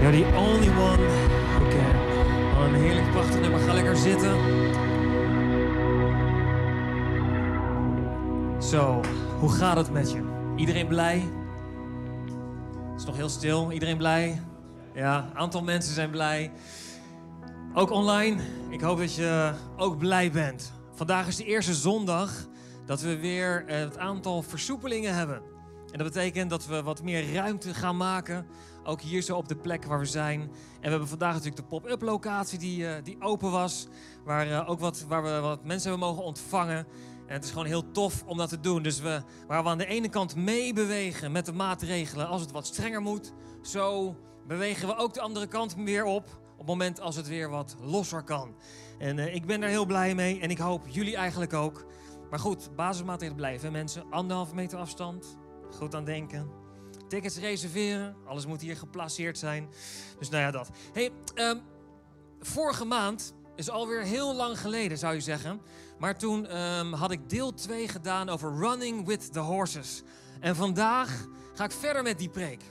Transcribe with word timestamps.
You're 0.00 0.12
the 0.12 0.36
only 0.36 0.68
one 0.68 0.98
who 0.98 1.68
can. 1.68 1.96
Oh, 2.56 2.64
een 2.68 2.74
heerlijk 2.74 3.10
prachtig 3.10 3.40
nummer. 3.40 3.60
Ga 3.60 3.72
lekker 3.72 3.96
zitten. 3.96 4.34
Zo, 8.62 9.00
hoe 9.38 9.50
gaat 9.50 9.76
het 9.76 9.90
met 9.92 10.10
je? 10.10 10.52
Iedereen 10.56 10.86
blij? 10.86 11.18
Het 12.90 13.00
is 13.00 13.04
nog 13.04 13.16
heel 13.16 13.28
stil. 13.28 13.72
Iedereen 13.72 13.96
blij? 13.96 14.42
Ja, 14.94 15.28
een 15.30 15.36
aantal 15.36 15.62
mensen 15.62 15.94
zijn 15.94 16.10
blij. 16.10 16.52
Ook 17.74 17.90
online. 17.90 18.42
Ik 18.70 18.80
hoop 18.80 18.98
dat 18.98 19.14
je 19.14 19.52
ook 19.76 19.98
blij 19.98 20.30
bent. 20.30 20.72
Vandaag 20.94 21.26
is 21.26 21.36
de 21.36 21.44
eerste 21.44 21.74
zondag 21.74 22.30
dat 22.86 23.00
we 23.00 23.18
weer 23.18 23.64
het 23.66 23.98
aantal 23.98 24.42
versoepelingen 24.42 25.14
hebben. 25.14 25.42
En 25.92 25.98
dat 25.98 26.12
betekent 26.12 26.50
dat 26.50 26.66
we 26.66 26.82
wat 26.82 27.02
meer 27.02 27.32
ruimte 27.32 27.74
gaan 27.74 27.96
maken. 27.96 28.46
Ook 28.90 29.00
hier 29.00 29.22
zo 29.22 29.36
op 29.36 29.48
de 29.48 29.56
plek 29.56 29.84
waar 29.84 29.98
we 29.98 30.04
zijn. 30.04 30.40
En 30.40 30.50
we 30.80 30.88
hebben 30.88 31.08
vandaag 31.08 31.32
natuurlijk 31.32 31.56
de 31.56 31.68
pop-up 31.68 32.02
locatie 32.02 32.58
die, 32.58 32.82
uh, 32.82 32.92
die 33.02 33.20
open 33.20 33.50
was. 33.50 33.86
Waar, 34.24 34.46
uh, 34.48 34.70
ook 34.70 34.80
wat, 34.80 35.04
waar 35.08 35.22
we 35.22 35.40
wat 35.40 35.64
mensen 35.64 35.90
hebben 35.90 36.08
mogen 36.08 36.24
ontvangen. 36.24 36.86
En 37.26 37.34
het 37.34 37.44
is 37.44 37.50
gewoon 37.50 37.66
heel 37.66 37.90
tof 37.90 38.24
om 38.26 38.36
dat 38.36 38.48
te 38.48 38.60
doen. 38.60 38.82
Dus 38.82 39.00
we, 39.00 39.22
waar 39.46 39.62
we 39.62 39.68
aan 39.68 39.78
de 39.78 39.86
ene 39.86 40.08
kant 40.08 40.36
meebewegen 40.36 41.32
met 41.32 41.46
de 41.46 41.52
maatregelen 41.52 42.28
als 42.28 42.40
het 42.40 42.50
wat 42.50 42.66
strenger 42.66 43.02
moet. 43.02 43.32
Zo 43.62 44.16
bewegen 44.46 44.88
we 44.88 44.96
ook 44.96 45.14
de 45.14 45.20
andere 45.20 45.46
kant 45.46 45.74
weer 45.74 46.04
op. 46.04 46.24
Op 46.52 46.58
het 46.58 46.66
moment 46.66 47.00
als 47.00 47.16
het 47.16 47.28
weer 47.28 47.50
wat 47.50 47.76
losser 47.80 48.22
kan. 48.22 48.54
En 48.98 49.18
uh, 49.18 49.34
ik 49.34 49.46
ben 49.46 49.60
daar 49.60 49.70
heel 49.70 49.86
blij 49.86 50.14
mee. 50.14 50.40
En 50.40 50.50
ik 50.50 50.58
hoop 50.58 50.88
jullie 50.88 51.16
eigenlijk 51.16 51.52
ook. 51.52 51.86
Maar 52.30 52.38
goed, 52.38 52.76
basismaatregelen 52.76 53.40
blijven 53.40 53.72
mensen. 53.72 54.04
Anderhalve 54.10 54.54
meter 54.54 54.78
afstand. 54.78 55.36
Goed 55.70 55.94
aan 55.94 56.04
denken. 56.04 56.69
Tickets 57.10 57.38
reserveren. 57.38 58.16
Alles 58.26 58.46
moet 58.46 58.60
hier 58.60 58.76
geplaceerd 58.76 59.38
zijn. 59.38 59.68
Dus 60.18 60.28
nou 60.28 60.42
ja, 60.42 60.50
dat. 60.50 60.70
Hey, 60.92 61.10
um, 61.34 61.60
vorige 62.40 62.84
maand 62.84 63.34
is 63.56 63.70
alweer 63.70 64.02
heel 64.02 64.34
lang 64.34 64.60
geleden, 64.60 64.98
zou 64.98 65.14
je 65.14 65.20
zeggen. 65.20 65.60
Maar 65.98 66.18
toen 66.18 66.60
um, 66.60 66.92
had 66.92 67.10
ik 67.10 67.28
deel 67.28 67.54
2 67.54 67.88
gedaan 67.88 68.28
over 68.28 68.54
Running 68.58 69.06
with 69.06 69.32
the 69.32 69.38
Horses. 69.38 70.02
En 70.40 70.56
vandaag 70.56 71.26
ga 71.54 71.64
ik 71.64 71.72
verder 71.72 72.02
met 72.02 72.18
die 72.18 72.28
preek. 72.28 72.62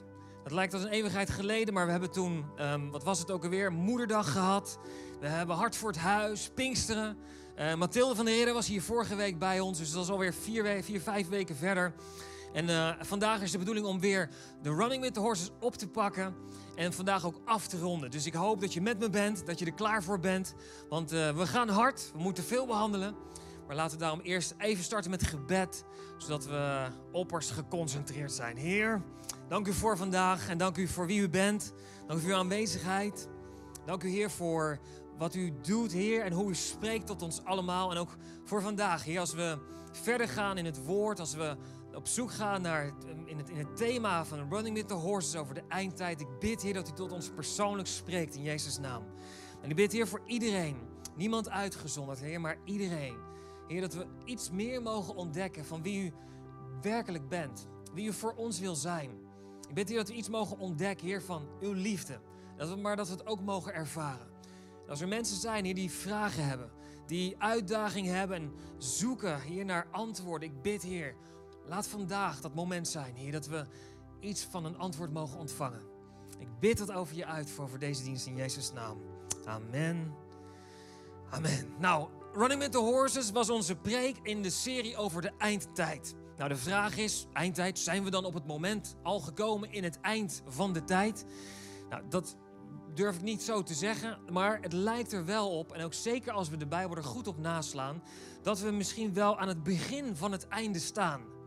Het 0.43 0.51
lijkt 0.53 0.73
als 0.73 0.83
een 0.83 0.89
eeuwigheid 0.89 1.29
geleden, 1.29 1.73
maar 1.73 1.85
we 1.85 1.91
hebben 1.91 2.11
toen, 2.11 2.45
um, 2.59 2.91
wat 2.91 3.03
was 3.03 3.19
het 3.19 3.31
ook 3.31 3.43
alweer, 3.43 3.71
Moederdag 3.71 4.31
gehad. 4.31 4.79
We 5.19 5.27
hebben 5.27 5.55
Hart 5.55 5.75
voor 5.75 5.89
het 5.89 5.99
Huis, 5.99 6.49
Pinksteren. 6.53 7.17
Uh, 7.59 7.75
Mathilde 7.75 8.15
van 8.15 8.25
der 8.25 8.33
Heerden 8.33 8.53
was 8.53 8.67
hier 8.67 8.81
vorige 8.81 9.15
week 9.15 9.39
bij 9.39 9.59
ons, 9.59 9.77
dus 9.77 9.91
dat 9.91 10.03
is 10.03 10.09
alweer 10.09 10.33
vier, 10.33 10.83
vier 10.83 11.01
vijf 11.01 11.29
weken 11.29 11.55
verder. 11.55 11.93
En 12.53 12.69
uh, 12.69 12.89
vandaag 12.99 13.41
is 13.41 13.51
de 13.51 13.57
bedoeling 13.57 13.85
om 13.85 13.99
weer 13.99 14.29
de 14.61 14.75
Running 14.75 15.01
with 15.01 15.13
the 15.13 15.19
Horses 15.19 15.49
op 15.59 15.75
te 15.75 15.87
pakken. 15.87 16.35
En 16.75 16.93
vandaag 16.93 17.25
ook 17.25 17.41
af 17.45 17.67
te 17.67 17.79
ronden. 17.79 18.11
Dus 18.11 18.25
ik 18.25 18.33
hoop 18.33 18.61
dat 18.61 18.73
je 18.73 18.81
met 18.81 18.99
me 18.99 19.09
bent, 19.09 19.45
dat 19.45 19.59
je 19.59 19.65
er 19.65 19.73
klaar 19.73 20.03
voor 20.03 20.19
bent. 20.19 20.53
Want 20.89 21.13
uh, 21.13 21.37
we 21.37 21.47
gaan 21.47 21.69
hard, 21.69 22.11
we 22.13 22.19
moeten 22.19 22.43
veel 22.43 22.65
behandelen. 22.65 23.15
Maar 23.67 23.75
laten 23.75 23.97
we 23.97 24.03
daarom 24.03 24.21
eerst 24.21 24.53
even 24.57 24.83
starten 24.83 25.11
met 25.11 25.23
gebed. 25.23 25.83
Zodat 26.17 26.45
we 26.45 26.87
oppers 27.11 27.51
geconcentreerd 27.51 28.31
zijn. 28.31 28.57
Heer, 28.57 29.01
dank 29.47 29.67
u 29.67 29.73
voor 29.73 29.97
vandaag 29.97 30.49
en 30.49 30.57
dank 30.57 30.77
u 30.77 30.87
voor 30.87 31.07
wie 31.07 31.19
u 31.19 31.29
bent. 31.29 31.73
Dank 32.07 32.19
u 32.19 32.21
voor 32.21 32.31
uw 32.31 32.37
aanwezigheid. 32.37 33.27
Dank 33.85 34.03
u 34.03 34.09
Heer 34.09 34.31
voor 34.31 34.79
wat 35.17 35.35
u 35.35 35.53
doet, 35.61 35.91
Heer. 35.91 36.23
En 36.23 36.31
hoe 36.31 36.49
u 36.49 36.55
spreekt 36.55 37.07
tot 37.07 37.21
ons 37.21 37.43
allemaal. 37.43 37.91
En 37.91 37.97
ook 37.97 38.15
voor 38.43 38.61
vandaag, 38.61 39.03
Heer. 39.03 39.19
Als 39.19 39.33
we 39.33 39.57
verder 39.91 40.27
gaan 40.27 40.57
in 40.57 40.65
het 40.65 40.85
woord, 40.85 41.19
als 41.19 41.33
we 41.33 41.55
op 41.93 42.07
zoek 42.07 42.31
gaan 42.31 42.61
naar 42.61 42.83
het, 42.83 43.05
in, 43.25 43.37
het, 43.37 43.49
in 43.49 43.57
het 43.57 43.77
thema 43.77 44.25
van 44.25 44.53
Running 44.53 44.75
with 44.75 44.87
the 44.87 44.93
Horses 44.93 45.35
over 45.35 45.53
de 45.53 45.63
eindtijd. 45.67 46.21
Ik 46.21 46.39
bid, 46.39 46.61
Heer, 46.61 46.73
dat 46.73 46.89
u 46.89 46.91
tot 46.91 47.11
ons 47.11 47.29
persoonlijk 47.29 47.87
spreekt 47.87 48.35
in 48.35 48.43
Jezus' 48.43 48.79
naam. 48.79 49.03
En 49.61 49.69
ik 49.69 49.75
bid, 49.75 49.91
Heer, 49.91 50.07
voor 50.07 50.21
iedereen. 50.25 50.77
Niemand 51.15 51.49
uitgezonderd, 51.49 52.19
Heer, 52.19 52.41
maar 52.41 52.57
iedereen. 52.65 53.17
Heer, 53.67 53.81
dat 53.81 53.93
we 53.93 54.05
iets 54.25 54.51
meer 54.51 54.81
mogen 54.81 55.15
ontdekken 55.15 55.65
van 55.65 55.81
wie 55.81 56.05
u 56.05 56.13
werkelijk 56.81 57.29
bent. 57.29 57.67
Wie 57.93 58.07
u 58.07 58.13
voor 58.13 58.33
ons 58.33 58.59
wil 58.59 58.75
zijn. 58.75 59.09
Ik 59.67 59.73
bid, 59.73 59.89
Heer, 59.89 59.97
dat 59.97 60.07
we 60.07 60.13
iets 60.13 60.29
mogen 60.29 60.57
ontdekken, 60.57 61.07
Heer, 61.07 61.21
van 61.21 61.47
uw 61.59 61.73
liefde. 61.73 62.19
Dat 62.57 62.69
we, 62.69 62.75
maar 62.75 62.95
dat 62.95 63.07
we 63.07 63.13
het 63.13 63.27
ook 63.27 63.41
mogen 63.41 63.73
ervaren. 63.73 64.27
Als 64.87 65.01
er 65.01 65.07
mensen 65.07 65.37
zijn, 65.37 65.65
Heer, 65.65 65.75
die 65.75 65.91
vragen 65.91 66.45
hebben. 66.45 66.71
Die 67.05 67.35
uitdaging 67.37 68.07
hebben 68.07 68.37
en 68.37 68.53
zoeken, 68.77 69.41
Heer, 69.41 69.65
naar 69.65 69.87
antwoorden. 69.91 70.49
Ik 70.49 70.61
bid, 70.61 70.81
Heer, 70.81 71.15
Laat 71.69 71.87
vandaag 71.87 72.41
dat 72.41 72.53
moment 72.53 72.87
zijn, 72.87 73.15
Heer, 73.15 73.31
dat 73.31 73.47
we 73.47 73.65
iets 74.19 74.43
van 74.43 74.65
een 74.65 74.77
antwoord 74.77 75.13
mogen 75.13 75.39
ontvangen. 75.39 75.81
Ik 76.37 76.59
bid 76.59 76.77
dat 76.77 76.91
over 76.91 77.15
je 77.15 77.25
uit 77.25 77.49
voor, 77.49 77.79
deze 77.79 78.03
dienst 78.03 78.25
in 78.25 78.35
Jezus' 78.35 78.73
naam. 78.73 78.97
Amen. 79.45 80.13
Amen. 81.29 81.73
Nou, 81.79 82.09
Running 82.33 82.61
with 82.61 82.71
the 82.71 82.77
Horses 82.77 83.31
was 83.31 83.49
onze 83.49 83.75
preek 83.75 84.17
in 84.23 84.41
de 84.41 84.49
serie 84.49 84.97
over 84.97 85.21
de 85.21 85.31
eindtijd. 85.37 86.15
Nou, 86.37 86.49
de 86.49 86.57
vraag 86.57 86.97
is, 86.97 87.27
eindtijd, 87.33 87.79
zijn 87.79 88.03
we 88.03 88.09
dan 88.09 88.25
op 88.25 88.33
het 88.33 88.47
moment 88.47 88.95
al 89.03 89.19
gekomen 89.19 89.71
in 89.71 89.83
het 89.83 89.99
eind 90.01 90.41
van 90.47 90.73
de 90.73 90.83
tijd? 90.83 91.25
Nou, 91.89 92.03
dat 92.09 92.35
durf 92.93 93.15
ik 93.15 93.21
niet 93.21 93.41
zo 93.41 93.63
te 93.63 93.73
zeggen, 93.73 94.19
maar 94.31 94.61
het 94.61 94.73
lijkt 94.73 95.13
er 95.13 95.25
wel 95.25 95.57
op, 95.57 95.71
en 95.71 95.83
ook 95.83 95.93
zeker 95.93 96.31
als 96.31 96.49
we 96.49 96.57
de 96.57 96.67
Bijbel 96.67 96.97
er 96.97 97.03
goed 97.03 97.27
op 97.27 97.37
naslaan, 97.37 98.03
dat 98.41 98.59
we 98.59 98.71
misschien 98.71 99.13
wel 99.13 99.39
aan 99.39 99.47
het 99.47 99.63
begin 99.63 100.15
van 100.15 100.31
het 100.31 100.47
einde 100.47 100.79
staan. 100.79 101.37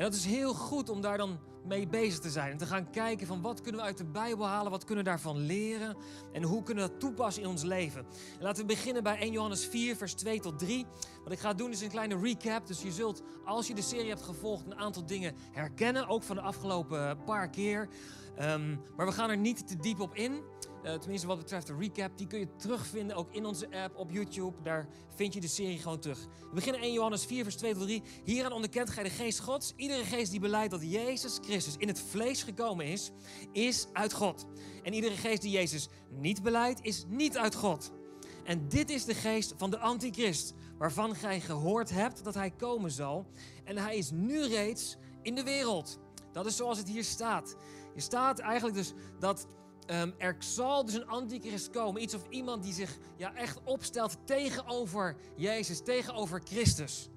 En 0.00 0.06
dat 0.06 0.14
is 0.14 0.24
heel 0.24 0.54
goed 0.54 0.88
om 0.88 1.00
daar 1.00 1.16
dan 1.16 1.38
mee 1.64 1.86
bezig 1.86 2.18
te 2.18 2.30
zijn. 2.30 2.50
En 2.50 2.56
te 2.56 2.66
gaan 2.66 2.90
kijken 2.90 3.26
van 3.26 3.40
wat 3.40 3.60
kunnen 3.60 3.80
we 3.80 3.86
uit 3.86 3.98
de 3.98 4.04
Bijbel 4.04 4.46
halen, 4.46 4.70
wat 4.70 4.84
kunnen 4.84 5.04
we 5.04 5.10
daarvan 5.10 5.38
leren 5.38 5.96
en 6.32 6.42
hoe 6.42 6.62
kunnen 6.62 6.84
we 6.84 6.90
dat 6.90 7.00
toepassen 7.00 7.42
in 7.42 7.48
ons 7.48 7.62
leven. 7.62 8.00
En 8.38 8.42
laten 8.42 8.66
we 8.66 8.74
beginnen 8.74 9.02
bij 9.02 9.18
1 9.18 9.32
Johannes 9.32 9.66
4, 9.66 9.96
vers 9.96 10.14
2 10.14 10.40
tot 10.40 10.58
3. 10.58 10.86
Wat 11.24 11.32
ik 11.32 11.38
ga 11.38 11.54
doen 11.54 11.70
is 11.70 11.80
een 11.80 11.88
kleine 11.88 12.18
recap. 12.18 12.66
Dus 12.66 12.82
je 12.82 12.92
zult, 12.92 13.22
als 13.44 13.66
je 13.66 13.74
de 13.74 13.82
serie 13.82 14.08
hebt 14.08 14.22
gevolgd, 14.22 14.66
een 14.66 14.78
aantal 14.78 15.06
dingen 15.06 15.34
herkennen, 15.52 16.08
ook 16.08 16.22
van 16.22 16.36
de 16.36 16.42
afgelopen 16.42 17.24
paar 17.24 17.50
keer. 17.50 17.88
Um, 18.40 18.80
maar 18.96 19.06
we 19.06 19.12
gaan 19.12 19.30
er 19.30 19.36
niet 19.36 19.68
te 19.68 19.76
diep 19.76 20.00
op 20.00 20.14
in. 20.14 20.42
Uh, 20.84 20.94
tenminste, 20.94 21.26
wat 21.26 21.38
betreft 21.38 21.66
de 21.66 21.76
recap, 21.78 22.18
die 22.18 22.26
kun 22.26 22.38
je 22.38 22.56
terugvinden 22.56 23.16
ook 23.16 23.32
in 23.32 23.44
onze 23.44 23.70
app 23.70 23.96
op 23.96 24.10
YouTube. 24.10 24.62
Daar 24.62 24.88
vind 25.14 25.34
je 25.34 25.40
de 25.40 25.48
serie 25.48 25.78
gewoon 25.78 25.98
terug. 25.98 26.18
We 26.18 26.54
beginnen 26.54 26.80
1 26.80 26.92
Johannes 26.92 27.24
4, 27.24 27.42
vers 27.42 27.56
2 27.56 27.72
tot 27.72 27.82
3. 27.82 28.02
Hieraan 28.24 28.52
onderkent 28.52 28.90
gij 28.90 29.02
de 29.02 29.10
geest 29.10 29.40
Gods. 29.40 29.72
Iedere 29.76 30.04
geest 30.04 30.30
die 30.30 30.40
beleidt 30.40 30.70
dat 30.70 30.90
Jezus 30.90 31.38
Christus 31.42 31.76
in 31.76 31.88
het 31.88 32.00
vlees 32.00 32.42
gekomen 32.42 32.86
is, 32.86 33.10
is 33.52 33.86
uit 33.92 34.12
God. 34.12 34.46
En 34.82 34.92
iedere 34.92 35.16
geest 35.16 35.42
die 35.42 35.50
Jezus 35.50 35.88
niet 36.08 36.42
beleidt, 36.42 36.82
is 36.82 37.04
niet 37.08 37.36
uit 37.36 37.54
God. 37.54 37.92
En 38.44 38.68
dit 38.68 38.90
is 38.90 39.04
de 39.04 39.14
geest 39.14 39.54
van 39.56 39.70
de 39.70 39.78
antichrist, 39.78 40.54
waarvan 40.78 41.14
gij 41.14 41.40
gehoord 41.40 41.90
hebt 41.90 42.24
dat 42.24 42.34
hij 42.34 42.50
komen 42.50 42.90
zal. 42.90 43.26
En 43.64 43.78
hij 43.78 43.96
is 43.96 44.10
nu 44.10 44.46
reeds 44.46 44.96
in 45.22 45.34
de 45.34 45.42
wereld. 45.42 45.98
Dat 46.32 46.46
is 46.46 46.56
zoals 46.56 46.78
het 46.78 46.88
hier 46.88 47.04
staat. 47.04 47.56
Er 47.94 48.02
staat 48.02 48.38
eigenlijk 48.38 48.76
dus 48.76 48.92
dat 49.18 49.46
um, 49.90 50.14
er 50.18 50.36
zal 50.38 50.84
dus 50.84 50.94
een 50.94 51.06
antichrist 51.06 51.70
komen. 51.70 52.02
Iets 52.02 52.14
of 52.14 52.22
iemand 52.28 52.62
die 52.62 52.72
zich 52.72 52.98
ja, 53.16 53.34
echt 53.34 53.58
opstelt 53.64 54.16
tegenover 54.24 55.16
Jezus, 55.36 55.80
tegenover 55.80 56.40
Christus. 56.44 57.08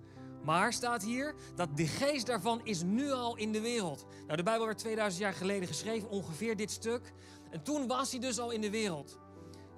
Maar 0.43 0.73
staat 0.73 1.03
hier 1.03 1.35
dat 1.55 1.77
de 1.77 1.87
geest 1.87 2.25
daarvan 2.25 2.61
is 2.63 2.83
nu 2.83 3.11
al 3.11 3.37
in 3.37 3.51
de 3.51 3.61
wereld. 3.61 4.05
Nou, 4.25 4.37
de 4.37 4.43
Bijbel 4.43 4.65
werd 4.65 4.77
2000 4.77 5.23
jaar 5.23 5.33
geleden 5.33 5.67
geschreven, 5.67 6.09
ongeveer 6.09 6.55
dit 6.55 6.71
stuk. 6.71 7.13
En 7.49 7.63
toen 7.63 7.87
was 7.87 8.11
hij 8.11 8.19
dus 8.19 8.39
al 8.39 8.51
in 8.51 8.61
de 8.61 8.69
wereld. 8.69 9.19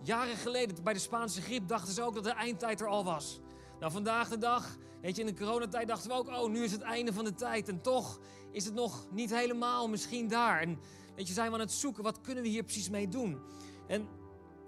Jaren 0.04 0.38
geleden, 0.38 0.84
bij 0.84 0.94
de 0.94 1.00
Spaanse 1.00 1.42
griep, 1.42 1.68
dachten 1.68 1.94
ze 1.94 2.02
ook 2.02 2.14
dat 2.14 2.24
de 2.24 2.32
eindtijd 2.32 2.82
er 2.82 2.88
al 2.88 3.04
was. 3.04 3.40
Nou, 3.80 3.92
vandaag 3.92 4.30
de 4.30 4.38
dag, 4.38 4.78
weet 5.02 5.16
je, 5.16 5.22
in 5.22 5.36
de 5.36 5.44
coronatijd 5.44 5.88
dachten 5.88 6.10
we 6.10 6.16
ook, 6.16 6.28
oh, 6.28 6.50
nu 6.50 6.64
is 6.64 6.72
het 6.72 6.82
einde 6.82 7.14
van 7.14 7.24
de 7.24 7.34
tijd. 7.34 7.70
En 7.70 7.82
toch 7.82 8.20
is 8.52 8.66
het 8.66 8.74
nog 8.74 9.08
niet 9.12 9.36
helemaal 9.36 9.88
misschien 9.88 10.28
daar. 10.28 10.62
En 10.62 10.80
weet 11.16 11.28
je, 11.28 11.34
zijn 11.34 11.48
we 11.48 11.54
aan 11.54 11.60
het 11.60 11.72
zoeken, 11.72 12.04
wat 12.04 12.22
kunnen 12.22 12.44
we 12.44 12.50
hier 12.50 12.64
precies 12.64 12.90
mee 12.90 13.08
doen? 13.08 13.40
En 13.88 14.08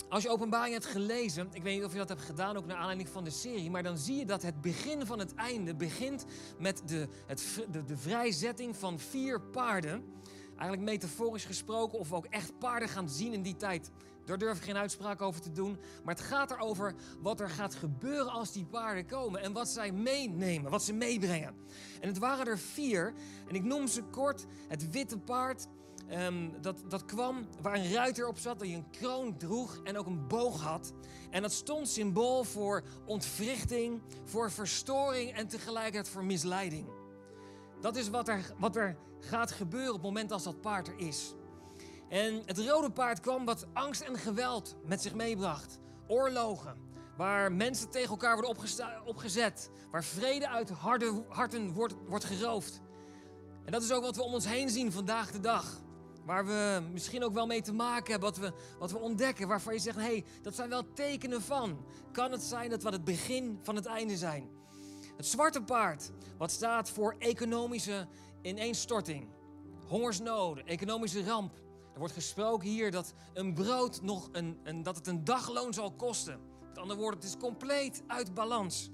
als 0.10 0.24
je 0.24 0.30
openbaring 0.30 0.74
hebt 0.74 0.86
gelezen, 0.86 1.48
ik 1.52 1.64
weet 1.64 1.76
niet 1.76 1.86
of 1.86 1.92
je 1.92 1.98
dat 1.98 2.10
hebt 2.10 2.22
gedaan, 2.22 2.58
ook 2.58 2.66
naar 2.66 2.78
aanleiding 2.78 3.10
van 3.10 3.24
de 3.24 3.30
serie, 3.30 3.70
maar 3.70 3.84
dan 3.84 3.98
zie 3.98 4.16
je 4.16 4.26
dat 4.26 4.42
het 4.42 4.62
begin 4.62 5.06
van 5.06 5.20
het 5.20 5.36
einde 5.36 5.76
begint 5.76 6.26
met 6.60 6.82
de, 6.86 7.08
het, 7.26 7.66
de, 7.72 7.84
de 7.84 7.98
vrijzetting 7.98 8.76
van 8.76 9.00
vier 9.00 9.42
paarden. 9.42 10.04
Eigenlijk 10.50 10.90
metaforisch 10.90 11.46
gesproken, 11.46 12.00
of 12.00 12.10
we 12.10 12.16
ook 12.16 12.26
echt 12.26 12.60
paarden 12.60 12.90
gaan 12.90 13.10
zien 13.10 13.34
in 13.34 13.42
die 13.42 13.56
tijd. 13.56 13.92
Daar 14.28 14.38
durf 14.38 14.58
ik 14.58 14.64
geen 14.64 14.78
uitspraak 14.78 15.22
over 15.22 15.42
te 15.42 15.52
doen. 15.52 15.80
Maar 16.04 16.16
het 16.16 16.24
gaat 16.24 16.52
erover 16.52 16.94
wat 17.22 17.40
er 17.40 17.50
gaat 17.50 17.76
gebeuren 17.76 18.32
als 18.32 18.52
die 18.52 18.66
paarden 18.66 19.06
komen. 19.06 19.42
En 19.42 19.54
wat 19.54 19.68
zij 19.68 19.92
meenemen, 19.92 20.72
wat 20.72 20.84
ze 20.84 20.94
meebrengen. 20.94 21.56
En 22.00 22.08
het 22.08 22.18
waren 22.18 22.48
er 22.48 22.58
vier. 22.58 23.14
En 23.48 23.56
ik 23.56 23.64
noem 23.64 23.88
ze 23.88 24.04
kort. 24.04 24.46
Het 24.68 24.90
witte 24.90 25.18
paard. 25.18 25.68
Um, 26.12 26.62
dat, 26.62 26.84
dat 26.88 27.06
kwam 27.06 27.48
waar 27.62 27.76
een 27.76 27.92
ruiter 27.92 28.28
op 28.28 28.38
zat, 28.38 28.60
die 28.60 28.76
een 28.76 28.90
kroon 28.90 29.38
droeg 29.38 29.80
en 29.84 29.98
ook 29.98 30.06
een 30.06 30.28
boog 30.28 30.62
had. 30.62 30.94
En 31.30 31.42
dat 31.42 31.52
stond 31.52 31.90
symbool 31.90 32.44
voor 32.44 32.84
ontwrichting, 33.06 34.02
voor 34.24 34.52
verstoring 34.52 35.34
en 35.34 35.48
tegelijkertijd 35.48 36.10
voor 36.10 36.24
misleiding. 36.24 36.88
Dat 37.82 37.96
is 37.96 38.10
wat 38.10 38.28
er, 38.28 38.54
wat 38.58 38.76
er 38.76 38.98
gaat 39.20 39.52
gebeuren 39.52 39.90
op 39.90 39.96
het 39.96 40.06
moment 40.06 40.32
als 40.32 40.44
dat 40.44 40.62
paard 40.62 40.88
er 40.88 40.98
is. 40.98 41.34
En 42.10 42.42
het 42.46 42.60
rode 42.60 42.92
paard 42.92 43.20
kwam 43.20 43.46
wat 43.46 43.66
angst 43.74 44.02
en 44.02 44.18
geweld 44.18 44.76
met 44.86 45.02
zich 45.02 45.14
meebracht. 45.14 45.80
Oorlogen, 46.08 46.78
waar 47.18 47.52
mensen 47.52 47.90
tegen 47.90 48.10
elkaar 48.10 48.34
worden 48.34 48.56
opgezet, 49.06 49.72
waar 49.92 50.04
vrede 50.04 50.50
uit 50.50 50.70
harde 50.70 51.24
harten 51.28 51.74
wordt, 51.74 51.96
wordt 52.08 52.26
geroofd. 52.26 52.82
En 53.66 53.72
dat 53.72 53.84
is 53.84 53.92
ook 53.92 54.04
wat 54.04 54.16
we 54.16 54.24
om 54.24 54.34
ons 54.34 54.48
heen 54.48 54.70
zien 54.70 54.92
vandaag 54.92 55.32
de 55.32 55.40
dag. 55.40 55.86
Waar 56.28 56.46
we 56.46 56.82
misschien 56.92 57.24
ook 57.24 57.34
wel 57.34 57.46
mee 57.46 57.62
te 57.62 57.74
maken 57.74 58.12
hebben, 58.12 58.30
wat 58.30 58.38
we, 58.38 58.54
wat 58.80 58.92
we 58.92 58.98
ontdekken, 58.98 59.48
waarvan 59.48 59.74
je 59.74 59.80
zegt, 59.80 59.98
hé, 59.98 60.04
hey, 60.04 60.26
dat 60.42 60.56
zijn 60.56 60.70
wel 60.70 60.94
tekenen 60.94 61.42
van. 61.42 61.86
Kan 62.12 62.32
het 62.32 62.42
zijn 62.42 62.70
dat 62.70 62.84
we 62.84 62.90
het 62.90 63.04
begin 63.04 63.60
van 63.62 63.76
het 63.76 63.86
einde 63.86 64.18
zijn? 64.18 64.50
Het 65.16 65.26
zwarte 65.26 65.62
paard, 65.62 66.12
wat 66.38 66.52
staat 66.52 66.90
voor 66.90 67.16
economische 67.20 68.08
ineenstorting, 68.42 69.28
hongersnoden, 69.88 70.66
economische 70.66 71.24
ramp. 71.24 71.54
Er 71.94 72.00
wordt 72.00 72.14
gesproken 72.14 72.68
hier 72.68 72.92
dat 72.92 73.14
een 73.34 73.54
brood 73.54 74.02
nog 74.02 74.30
een, 74.32 74.60
een, 74.64 74.84
dat 74.84 74.96
het 74.96 75.08
een 75.08 75.24
dagloon 75.24 75.74
zal 75.74 75.92
kosten. 75.92 76.40
Met 76.68 76.78
andere 76.78 77.00
woorden, 77.00 77.20
het 77.20 77.30
is 77.30 77.38
compleet 77.38 78.04
uit 78.08 78.34
balans. 78.34 78.90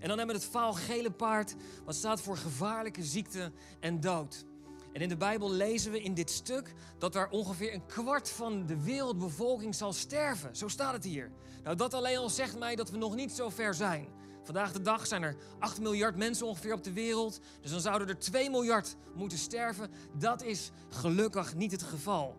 En 0.00 0.08
dan 0.08 0.18
hebben 0.18 0.36
we 0.36 0.42
het 0.42 0.50
vaalgele 0.50 1.10
paard, 1.10 1.54
wat 1.84 1.94
staat 1.94 2.20
voor 2.20 2.36
gevaarlijke 2.36 3.04
ziekte 3.04 3.52
en 3.80 4.00
dood. 4.00 4.48
En 4.92 5.00
in 5.00 5.08
de 5.08 5.16
Bijbel 5.16 5.50
lezen 5.50 5.92
we 5.92 6.02
in 6.02 6.14
dit 6.14 6.30
stuk 6.30 6.74
dat 6.98 7.14
er 7.14 7.28
ongeveer 7.28 7.74
een 7.74 7.86
kwart 7.86 8.28
van 8.28 8.66
de 8.66 8.82
wereldbevolking 8.82 9.74
zal 9.74 9.92
sterven. 9.92 10.56
Zo 10.56 10.68
staat 10.68 10.92
het 10.92 11.04
hier. 11.04 11.30
Nou, 11.62 11.76
dat 11.76 11.94
alleen 11.94 12.18
al 12.18 12.30
zegt 12.30 12.58
mij 12.58 12.76
dat 12.76 12.90
we 12.90 12.96
nog 12.96 13.14
niet 13.14 13.32
zo 13.32 13.48
ver 13.48 13.74
zijn. 13.74 14.08
Vandaag 14.42 14.72
de 14.72 14.82
dag 14.82 15.06
zijn 15.06 15.22
er 15.22 15.36
8 15.58 15.80
miljard 15.80 16.16
mensen 16.16 16.46
ongeveer 16.46 16.72
op 16.72 16.84
de 16.84 16.92
wereld. 16.92 17.40
Dus 17.60 17.70
dan 17.70 17.80
zouden 17.80 18.08
er 18.08 18.18
2 18.18 18.50
miljard 18.50 18.96
moeten 19.14 19.38
sterven. 19.38 19.90
Dat 20.18 20.42
is 20.42 20.70
gelukkig 20.88 21.54
niet 21.54 21.72
het 21.72 21.82
geval. 21.82 22.36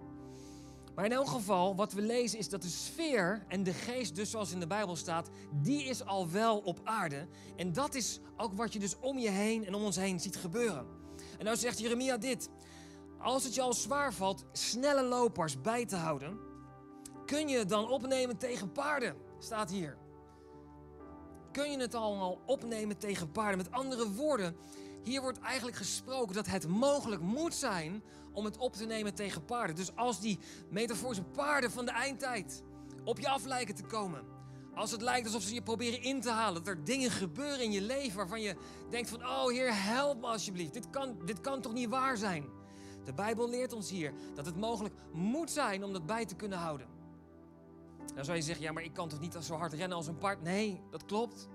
Maar 0.95 1.05
in 1.05 1.11
elk 1.11 1.27
geval, 1.27 1.75
wat 1.75 1.93
we 1.93 2.01
lezen 2.01 2.39
is 2.39 2.49
dat 2.49 2.61
de 2.61 2.69
sfeer 2.69 3.43
en 3.47 3.63
de 3.63 3.73
geest, 3.73 4.15
dus 4.15 4.29
zoals 4.29 4.51
in 4.51 4.59
de 4.59 4.67
Bijbel 4.67 4.95
staat, 4.95 5.29
die 5.51 5.83
is 5.83 6.05
al 6.05 6.31
wel 6.31 6.57
op 6.57 6.79
aarde. 6.83 7.27
En 7.55 7.73
dat 7.73 7.95
is 7.95 8.19
ook 8.37 8.53
wat 8.53 8.73
je 8.73 8.79
dus 8.79 8.99
om 8.99 9.17
je 9.17 9.29
heen 9.29 9.65
en 9.65 9.73
om 9.73 9.83
ons 9.83 9.95
heen 9.95 10.19
ziet 10.19 10.35
gebeuren. 10.35 11.00
En 11.37 11.45
nou 11.45 11.57
zegt 11.57 11.79
Jeremia 11.79 12.17
dit. 12.17 12.49
Als 13.19 13.43
het 13.43 13.55
je 13.55 13.61
al 13.61 13.73
zwaar 13.73 14.13
valt 14.13 14.45
snelle 14.51 15.03
lopers 15.03 15.61
bij 15.61 15.85
te 15.85 15.95
houden, 15.95 16.39
kun 17.25 17.47
je 17.47 17.57
het 17.57 17.69
dan 17.69 17.89
opnemen 17.89 18.37
tegen 18.37 18.71
paarden, 18.71 19.15
staat 19.39 19.69
hier. 19.69 19.97
Kun 21.51 21.71
je 21.71 21.77
het 21.77 21.95
allemaal 21.95 22.41
opnemen 22.45 22.97
tegen 22.97 23.31
paarden? 23.31 23.57
Met 23.57 23.71
andere 23.71 24.11
woorden, 24.11 24.55
hier 25.03 25.21
wordt 25.21 25.39
eigenlijk 25.39 25.77
gesproken 25.77 26.35
dat 26.35 26.47
het 26.47 26.67
mogelijk 26.67 27.21
moet 27.21 27.53
zijn 27.53 28.03
om 28.33 28.45
het 28.45 28.57
op 28.57 28.73
te 28.73 28.85
nemen 28.85 29.13
tegen 29.13 29.45
paarden. 29.45 29.75
Dus 29.75 29.95
als 29.95 30.19
die 30.19 30.39
metaforische 30.69 31.23
paarden 31.23 31.71
van 31.71 31.85
de 31.85 31.91
eindtijd 31.91 32.63
op 33.03 33.19
je 33.19 33.29
af 33.29 33.45
lijken 33.45 33.75
te 33.75 33.83
komen. 33.83 34.40
Als 34.75 34.91
het 34.91 35.01
lijkt 35.01 35.25
alsof 35.25 35.41
ze 35.41 35.53
je 35.53 35.61
proberen 35.61 36.01
in 36.01 36.21
te 36.21 36.29
halen. 36.29 36.63
Dat 36.63 36.75
er 36.75 36.83
dingen 36.83 37.11
gebeuren 37.11 37.63
in 37.63 37.71
je 37.71 37.81
leven 37.81 38.17
waarvan 38.17 38.41
je 38.41 38.55
denkt 38.89 39.09
van... 39.09 39.25
Oh 39.25 39.47
Heer, 39.47 39.83
help 39.83 40.19
me 40.19 40.27
alsjeblieft. 40.27 40.73
Dit 40.73 40.89
kan, 40.89 41.17
dit 41.25 41.41
kan 41.41 41.61
toch 41.61 41.73
niet 41.73 41.89
waar 41.89 42.17
zijn? 42.17 42.45
De 43.03 43.13
Bijbel 43.13 43.49
leert 43.49 43.73
ons 43.73 43.89
hier 43.89 44.13
dat 44.35 44.45
het 44.45 44.57
mogelijk 44.57 44.95
moet 45.13 45.51
zijn 45.51 45.83
om 45.83 45.93
dat 45.93 46.05
bij 46.05 46.25
te 46.25 46.35
kunnen 46.35 46.57
houden. 46.57 46.87
Dan 48.15 48.25
zou 48.25 48.37
je 48.37 48.43
zeggen, 48.43 48.63
ja 48.63 48.71
maar 48.71 48.83
ik 48.83 48.93
kan 48.93 49.09
toch 49.09 49.19
niet 49.19 49.37
zo 49.41 49.55
hard 49.55 49.73
rennen 49.73 49.97
als 49.97 50.07
een 50.07 50.17
paard? 50.17 50.41
Nee, 50.41 50.81
dat 50.89 51.05
klopt. 51.05 51.47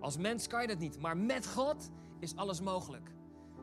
Als 0.00 0.16
mens 0.16 0.46
kan 0.46 0.60
je 0.60 0.68
dat 0.68 0.78
niet. 0.78 1.00
Maar 1.00 1.16
met 1.16 1.46
God 1.46 1.90
is 2.18 2.36
alles 2.36 2.60
mogelijk. 2.60 3.10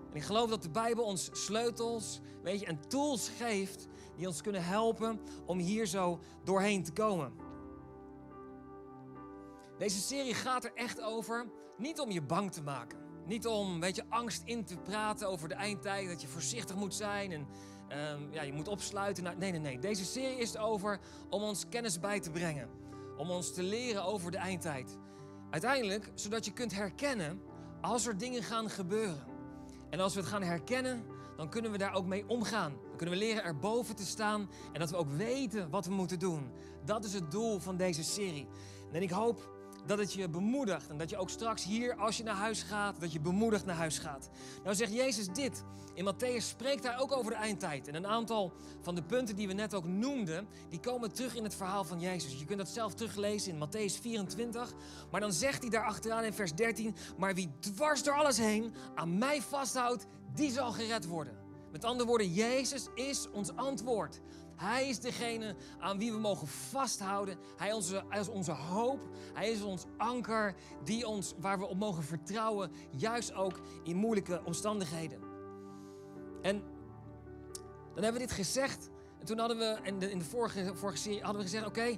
En 0.09 0.15
ik 0.15 0.23
geloof 0.23 0.49
dat 0.49 0.61
de 0.61 0.69
Bijbel 0.69 1.03
ons 1.03 1.29
sleutels 1.31 2.19
weet 2.43 2.59
je, 2.59 2.65
en 2.65 2.87
tools 2.87 3.29
geeft 3.29 3.87
die 4.15 4.27
ons 4.27 4.41
kunnen 4.41 4.63
helpen 4.63 5.19
om 5.45 5.57
hier 5.57 5.85
zo 5.85 6.19
doorheen 6.43 6.83
te 6.83 6.91
komen. 6.91 7.33
Deze 9.83 10.01
serie 10.01 10.33
gaat 10.33 10.63
er 10.63 10.71
echt 10.73 11.01
over, 11.01 11.45
niet 11.77 11.99
om 11.99 12.11
je 12.11 12.21
bang 12.21 12.51
te 12.51 12.61
maken. 12.61 12.99
Niet 13.25 13.47
om 13.47 13.79
weet 13.79 13.95
je, 13.95 14.03
angst 14.09 14.41
in 14.45 14.65
te 14.65 14.77
praten 14.77 15.27
over 15.27 15.49
de 15.49 15.53
eindtijd, 15.53 16.07
dat 16.07 16.21
je 16.21 16.27
voorzichtig 16.27 16.75
moet 16.75 16.95
zijn 16.95 17.31
en 17.31 17.47
um, 18.21 18.33
ja, 18.33 18.41
je 18.41 18.53
moet 18.53 18.67
opsluiten. 18.67 19.23
Nee, 19.23 19.51
nee, 19.51 19.59
nee. 19.59 19.79
Deze 19.79 20.05
serie 20.05 20.37
is 20.37 20.57
over 20.57 20.99
om 21.29 21.41
ons 21.41 21.69
kennis 21.69 21.99
bij 21.99 22.19
te 22.19 22.31
brengen. 22.31 22.69
Om 23.17 23.31
ons 23.31 23.53
te 23.53 23.63
leren 23.63 24.03
over 24.03 24.31
de 24.31 24.37
eindtijd. 24.37 24.97
Uiteindelijk, 25.49 26.11
zodat 26.13 26.45
je 26.45 26.53
kunt 26.53 26.73
herkennen 26.73 27.41
als 27.81 28.05
er 28.05 28.17
dingen 28.17 28.43
gaan 28.43 28.69
gebeuren. 28.69 29.23
En 29.89 29.99
als 29.99 30.13
we 30.13 30.19
het 30.19 30.29
gaan 30.29 30.43
herkennen, 30.43 31.05
dan 31.37 31.49
kunnen 31.49 31.71
we 31.71 31.77
daar 31.77 31.93
ook 31.93 32.05
mee 32.05 32.27
omgaan. 32.27 32.73
Dan 32.87 32.97
kunnen 32.97 33.15
we 33.17 33.25
leren 33.25 33.43
erboven 33.43 33.95
te 33.95 34.05
staan 34.05 34.49
en 34.73 34.79
dat 34.79 34.89
we 34.89 34.97
ook 34.97 35.11
weten 35.11 35.69
wat 35.69 35.85
we 35.85 35.93
moeten 35.93 36.19
doen. 36.19 36.51
Dat 36.85 37.03
is 37.03 37.13
het 37.13 37.31
doel 37.31 37.59
van 37.59 37.77
deze 37.77 38.03
serie. 38.03 38.47
En 38.91 39.01
ik 39.01 39.09
hoop 39.09 39.52
dat 39.85 39.97
het 39.97 40.13
je 40.13 40.29
bemoedigt. 40.29 40.89
En 40.89 40.97
dat 40.97 41.09
je 41.09 41.17
ook 41.17 41.29
straks 41.29 41.63
hier, 41.63 41.95
als 41.95 42.17
je 42.17 42.23
naar 42.23 42.35
huis 42.35 42.63
gaat, 42.63 42.99
dat 42.99 43.11
je 43.11 43.19
bemoedigd 43.19 43.65
naar 43.65 43.75
huis 43.75 43.99
gaat. 43.99 44.29
Nou 44.63 44.75
zegt 44.75 44.93
Jezus 44.93 45.27
dit. 45.27 45.63
In 45.93 46.13
Matthäus 46.13 46.43
spreekt 46.43 46.83
hij 46.83 46.97
ook 46.99 47.11
over 47.11 47.31
de 47.31 47.37
eindtijd. 47.37 47.87
En 47.87 47.95
een 47.95 48.07
aantal 48.07 48.53
van 48.81 48.95
de 48.95 49.03
punten 49.03 49.35
die 49.35 49.47
we 49.47 49.53
net 49.53 49.73
ook 49.73 49.85
noemden, 49.85 50.47
die 50.69 50.79
komen 50.79 51.13
terug 51.13 51.35
in 51.35 51.43
het 51.43 51.55
verhaal 51.55 51.83
van 51.83 51.99
Jezus. 51.99 52.39
Je 52.39 52.45
kunt 52.45 52.57
dat 52.57 52.69
zelf 52.69 52.93
teruglezen 52.93 53.51
in 53.51 53.67
Matthäus 53.67 54.01
24. 54.01 54.73
Maar 55.11 55.21
dan 55.21 55.33
zegt 55.33 55.61
hij 55.61 55.69
daar 55.69 55.85
achteraan 55.85 56.23
in 56.23 56.33
vers 56.33 56.53
13, 56.53 56.95
maar 57.17 57.35
wie 57.35 57.51
dwars 57.59 58.03
door 58.03 58.13
alles 58.13 58.37
heen 58.37 58.73
aan 58.95 59.17
mij 59.17 59.41
vasthoudt, 59.41 60.05
die 60.33 60.51
zal 60.51 60.71
gered 60.71 61.05
worden. 61.05 61.43
Met 61.71 61.85
andere 61.85 62.09
woorden, 62.09 62.33
Jezus 62.33 62.87
is 62.95 63.29
ons 63.31 63.55
antwoord. 63.55 64.21
Hij 64.55 64.89
is 64.89 64.99
degene 64.99 65.55
aan 65.79 65.97
wie 65.97 66.11
we 66.11 66.19
mogen 66.19 66.47
vasthouden. 66.47 67.37
Hij 67.57 67.67
is 67.67 67.73
onze, 67.73 68.03
hij 68.09 68.19
is 68.19 68.29
onze 68.29 68.51
hoop. 68.51 68.99
Hij 69.33 69.51
is 69.51 69.61
ons 69.61 69.85
anker 69.97 70.55
die 70.83 71.07
ons, 71.07 71.33
waar 71.39 71.59
we 71.59 71.65
op 71.65 71.77
mogen 71.77 72.03
vertrouwen. 72.03 72.71
Juist 72.91 73.33
ook 73.33 73.59
in 73.83 73.95
moeilijke 73.95 74.41
omstandigheden. 74.45 75.19
En 76.41 76.63
dan 77.93 78.03
hebben 78.03 78.21
we 78.21 78.27
dit 78.27 78.31
gezegd. 78.31 78.89
En 79.19 79.25
toen 79.25 79.39
hadden 79.39 79.57
we 79.57 79.79
in 79.83 79.99
de, 79.99 80.11
in 80.11 80.19
de 80.19 80.25
vorige, 80.25 80.75
vorige 80.75 80.97
serie 80.97 81.21
hadden 81.21 81.41
we 81.41 81.47
gezegd: 81.47 81.65
oké, 81.65 81.97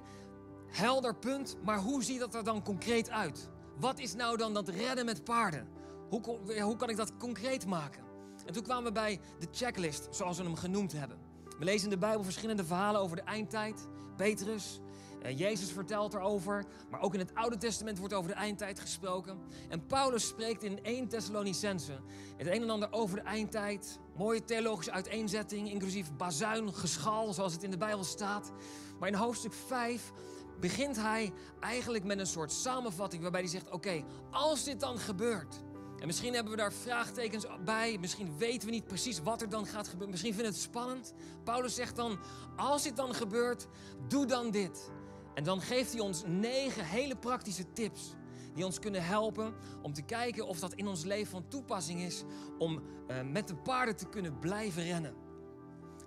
helder 0.68 1.16
punt. 1.16 1.58
Maar 1.64 1.80
hoe 1.80 2.04
ziet 2.04 2.20
dat 2.20 2.36
er 2.36 2.44
dan 2.44 2.64
concreet 2.64 3.10
uit? 3.10 3.50
Wat 3.80 4.00
is 4.00 4.14
nou 4.14 4.38
dan 4.38 4.54
dat 4.54 4.68
redden 4.68 5.06
met 5.06 5.24
paarden? 5.24 5.68
Hoe, 6.10 6.62
hoe 6.62 6.76
kan 6.76 6.90
ik 6.90 6.98
dat 6.98 7.18
concreet 7.18 7.66
maken? 7.66 8.04
En 8.46 8.54
toen 8.54 8.64
kwamen 8.64 8.84
we 8.84 8.92
bij 8.92 9.20
de 9.40 9.48
checklist, 9.52 10.08
zoals 10.10 10.38
we 10.38 10.44
hem 10.44 10.56
genoemd 10.56 10.92
hebben. 10.92 11.25
We 11.60 11.66
lezen 11.66 11.84
in 11.84 11.90
de 11.90 12.06
Bijbel 12.06 12.24
verschillende 12.24 12.66
verhalen 12.66 13.02
over 13.02 13.16
de 13.16 13.22
eindtijd. 13.22 13.88
Petrus, 14.16 14.80
eh, 15.22 15.38
Jezus 15.38 15.72
vertelt 15.72 16.14
erover, 16.14 16.66
maar 16.90 17.02
ook 17.02 17.14
in 17.14 17.20
het 17.20 17.36
Oude 17.36 17.58
Testament 17.58 17.98
wordt 17.98 18.14
over 18.14 18.32
de 18.32 18.38
eindtijd 18.38 18.80
gesproken. 18.80 19.40
En 19.70 19.86
Paulus 19.86 20.28
spreekt 20.28 20.64
in 20.64 20.80
1 20.82 21.08
Thessalonicense 21.08 22.00
het 22.38 22.48
een 22.48 22.62
en 22.62 22.70
ander 22.70 22.92
over 22.92 23.16
de 23.16 23.24
eindtijd. 23.24 24.00
Mooie 24.18 24.44
theologische 24.44 24.92
uiteenzetting, 24.92 25.72
inclusief 25.72 26.16
bazuingeschal, 26.18 27.34
zoals 27.34 27.54
het 27.54 27.64
in 27.64 27.72
de 27.72 27.78
Bijbel 27.78 28.04
staat. 28.04 28.52
Maar 29.00 29.10
in 29.10 29.16
hoofdstuk 29.16 29.54
5 29.54 30.12
begint 30.60 30.96
hij 30.96 31.34
eigenlijk 31.60 32.04
met 32.04 32.20
een 32.20 32.28
soort 32.28 32.52
samenvatting 32.52 33.22
waarbij 33.22 33.42
hij 33.42 33.50
zegt: 33.50 33.72
Oké, 33.72 34.04
als 34.32 34.64
dit 34.64 34.80
dan 34.80 34.98
gebeurt, 34.98 35.64
en 36.06 36.12
misschien 36.12 36.34
hebben 36.34 36.52
we 36.52 36.60
daar 36.60 36.74
vraagtekens 36.74 37.46
bij. 37.64 37.98
Misschien 38.00 38.38
weten 38.38 38.68
we 38.68 38.74
niet 38.74 38.88
precies 38.88 39.20
wat 39.20 39.42
er 39.42 39.50
dan 39.50 39.66
gaat 39.66 39.86
gebeuren. 39.88 40.10
Misschien 40.10 40.34
vinden 40.34 40.52
we 40.52 40.58
het 40.58 40.68
spannend. 40.68 41.14
Paulus 41.44 41.76
zegt 41.76 41.96
dan: 41.96 42.20
Als 42.56 42.84
dit 42.84 42.96
dan 42.96 43.14
gebeurt, 43.14 43.68
doe 44.08 44.26
dan 44.26 44.52
dit. 44.52 44.92
En 45.34 45.44
dan 45.44 45.62
geeft 45.62 45.92
hij 45.92 46.02
ons 46.02 46.24
negen 46.26 46.86
hele 46.86 47.16
praktische 47.16 47.74
tips. 47.74 48.14
Die 48.54 48.66
ons 48.66 48.80
kunnen 48.80 49.04
helpen 49.04 49.54
om 49.82 49.94
te 49.94 50.02
kijken 50.02 50.48
of 50.48 50.60
dat 50.60 50.74
in 50.74 50.88
ons 50.88 51.04
leven 51.04 51.32
van 51.32 51.48
toepassing 51.48 52.02
is. 52.02 52.24
Om 52.58 52.82
uh, 53.08 53.22
met 53.22 53.48
de 53.48 53.56
paarden 53.56 53.96
te 53.96 54.10
kunnen 54.10 54.40
blijven 54.40 54.84
rennen. 54.84 55.14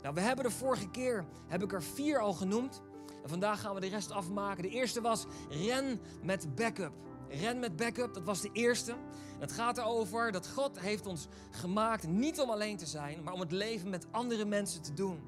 Nou, 0.02 0.14
we 0.14 0.20
hebben 0.20 0.44
de 0.44 0.50
vorige 0.50 0.90
keer, 0.90 1.24
heb 1.46 1.62
ik 1.62 1.72
er 1.72 1.82
vier 1.82 2.18
al 2.18 2.32
genoemd. 2.32 2.82
En 3.22 3.28
vandaag 3.28 3.60
gaan 3.60 3.74
we 3.74 3.80
de 3.80 3.88
rest 3.88 4.10
afmaken. 4.10 4.62
De 4.62 4.68
eerste 4.68 5.00
was 5.00 5.26
ren 5.48 6.00
met 6.22 6.54
backup. 6.54 7.07
Ren 7.30 7.58
met 7.58 7.76
backup, 7.76 8.14
dat 8.14 8.24
was 8.24 8.40
de 8.40 8.50
eerste. 8.52 8.94
Het 9.38 9.52
gaat 9.52 9.78
erover 9.78 10.32
dat 10.32 10.48
God 10.48 10.80
heeft 10.80 11.06
ons 11.06 11.26
gemaakt 11.50 12.06
niet 12.06 12.40
om 12.40 12.50
alleen 12.50 12.76
te 12.76 12.86
zijn, 12.86 13.22
maar 13.22 13.32
om 13.32 13.40
het 13.40 13.52
leven 13.52 13.90
met 13.90 14.06
andere 14.10 14.44
mensen 14.44 14.82
te 14.82 14.92
doen. 14.92 15.20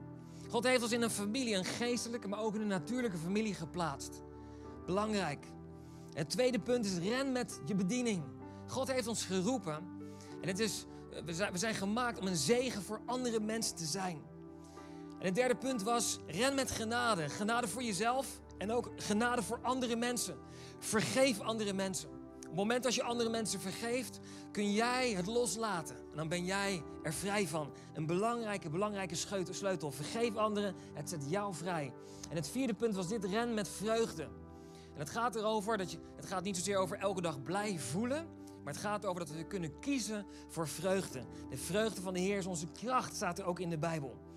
God 0.48 0.64
heeft 0.64 0.82
ons 0.82 0.92
in 0.92 1.02
een 1.02 1.10
familie, 1.10 1.54
een 1.54 1.64
geestelijke, 1.64 2.28
maar 2.28 2.40
ook 2.40 2.54
in 2.54 2.60
een 2.60 2.66
natuurlijke 2.66 3.16
familie 3.16 3.54
geplaatst. 3.54 4.22
Belangrijk. 4.86 5.46
Het 6.12 6.30
tweede 6.30 6.58
punt 6.58 6.84
is 6.84 6.98
ren 6.98 7.32
met 7.32 7.60
je 7.66 7.74
bediening. 7.74 8.22
God 8.66 8.92
heeft 8.92 9.06
ons 9.06 9.24
geroepen 9.24 9.74
en 10.40 10.48
het 10.48 10.58
is, 10.58 10.86
we, 11.24 11.34
zijn, 11.34 11.52
we 11.52 11.58
zijn 11.58 11.74
gemaakt 11.74 12.18
om 12.18 12.26
een 12.26 12.36
zegen 12.36 12.82
voor 12.82 13.00
andere 13.06 13.40
mensen 13.40 13.76
te 13.76 13.84
zijn. 13.84 14.22
En 15.18 15.26
het 15.26 15.34
derde 15.34 15.56
punt 15.56 15.82
was 15.82 16.18
ren 16.26 16.54
met 16.54 16.70
genade. 16.70 17.28
Genade 17.28 17.68
voor 17.68 17.82
jezelf 17.82 18.40
en 18.60 18.72
ook 18.72 18.90
genade 18.96 19.42
voor 19.42 19.58
andere 19.62 19.96
mensen. 19.96 20.36
Vergeef 20.78 21.40
andere 21.40 21.72
mensen. 21.72 22.08
het 22.40 22.54
moment 22.54 22.86
als 22.86 22.94
je 22.94 23.02
andere 23.02 23.30
mensen 23.30 23.60
vergeeft, 23.60 24.20
kun 24.52 24.72
jij 24.72 25.10
het 25.10 25.26
loslaten. 25.26 25.96
En 25.96 26.16
dan 26.16 26.28
ben 26.28 26.44
jij 26.44 26.82
er 27.02 27.12
vrij 27.12 27.46
van. 27.46 27.72
Een 27.94 28.06
belangrijke, 28.06 28.70
belangrijke 28.70 29.14
sleutel. 29.50 29.90
Vergeef 29.90 30.36
anderen, 30.36 30.74
het 30.94 31.08
zet 31.08 31.24
jou 31.28 31.54
vrij. 31.54 31.92
En 32.30 32.36
het 32.36 32.48
vierde 32.48 32.74
punt 32.74 32.94
was 32.94 33.08
dit, 33.08 33.24
ren 33.24 33.54
met 33.54 33.68
vreugde. 33.68 34.22
En 34.94 34.98
het 34.98 35.10
gaat 35.10 35.34
erover 35.34 35.78
dat 35.78 35.92
je, 35.92 35.98
het 36.16 36.26
gaat 36.26 36.42
niet 36.42 36.56
zozeer 36.56 36.76
over 36.76 36.96
elke 36.96 37.20
dag 37.20 37.42
blij 37.42 37.78
voelen, 37.78 38.26
maar 38.64 38.72
het 38.72 38.82
gaat 38.82 39.06
over 39.06 39.20
dat 39.20 39.30
we 39.30 39.44
kunnen 39.44 39.78
kiezen 39.78 40.26
voor 40.48 40.68
vreugde. 40.68 41.24
De 41.50 41.56
vreugde 41.56 42.00
van 42.00 42.14
de 42.14 42.20
Heer 42.20 42.38
is 42.38 42.46
onze 42.46 42.66
kracht, 42.72 43.14
staat 43.14 43.38
er 43.38 43.44
ook 43.44 43.60
in 43.60 43.70
de 43.70 43.78
Bijbel. 43.78 44.29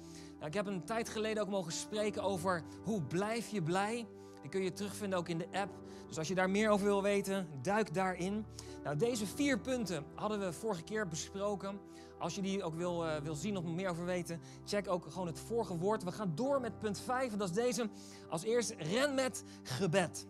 Nou, 0.44 0.56
ik 0.56 0.62
heb 0.66 0.74
een 0.74 0.86
tijd 0.86 1.10
geleden 1.10 1.44
ook 1.44 1.50
mogen 1.50 1.72
spreken 1.72 2.24
over 2.24 2.64
hoe 2.84 3.02
blijf 3.02 3.50
je 3.50 3.62
blij. 3.62 4.08
Die 4.42 4.50
kun 4.50 4.64
je 4.64 4.74
terugvinden 4.74 5.20
ook 5.20 5.30
in 5.30 5.38
de 5.38 5.48
app. 5.52 5.72
Dus 6.08 6.18
als 6.18 6.28
je 6.28 6.36
daar 6.36 6.50
meer 6.50 6.70
over 6.70 6.86
wil 6.86 7.02
weten, 7.02 7.48
duik 7.62 7.94
daarin. 7.94 8.46
Nou, 8.84 8.98
deze 8.98 9.26
vier 9.26 9.60
punten 9.60 10.06
hadden 10.16 10.40
we 10.40 10.54
vorige 10.54 10.84
keer 10.84 11.08
besproken. 11.08 11.80
Als 12.20 12.36
je 12.36 12.42
die 12.42 12.64
ook 12.64 12.76
wil, 12.76 13.06
uh, 13.06 13.16
wil 13.16 13.36
zien 13.36 13.58
of 13.58 13.64
meer 13.64 13.90
over 13.90 14.06
weten, 14.06 14.42
check 14.66 14.88
ook 14.88 15.06
gewoon 15.12 15.28
het 15.28 15.40
vorige 15.40 15.78
woord. 15.78 16.04
We 16.04 16.12
gaan 16.12 16.32
door 16.36 16.62
met 16.62 16.80
punt 16.80 17.00
5 17.00 17.32
en 17.32 17.38
dat 17.38 17.50
is 17.50 17.56
deze. 17.56 17.90
Als 18.30 18.44
eerste, 18.44 18.76
ren 18.76 19.16
met 19.16 19.44
gebed. 19.64 20.28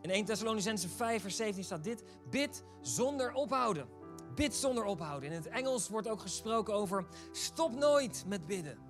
In 0.00 0.10
1 0.10 0.24
Thessalonicense 0.24 0.88
5 0.88 1.22
vers 1.22 1.36
17 1.36 1.64
staat 1.64 1.84
dit. 1.84 2.02
Bid 2.30 2.62
zonder 2.80 3.32
ophouden. 3.32 3.86
Bid 4.34 4.54
zonder 4.54 4.84
ophouden. 4.84 5.30
In 5.30 5.36
het 5.36 5.48
Engels 5.48 5.88
wordt 5.88 6.08
ook 6.08 6.20
gesproken 6.20 6.74
over 6.74 7.06
stop 7.32 7.74
nooit 7.74 8.24
met 8.26 8.46
bidden. 8.46 8.85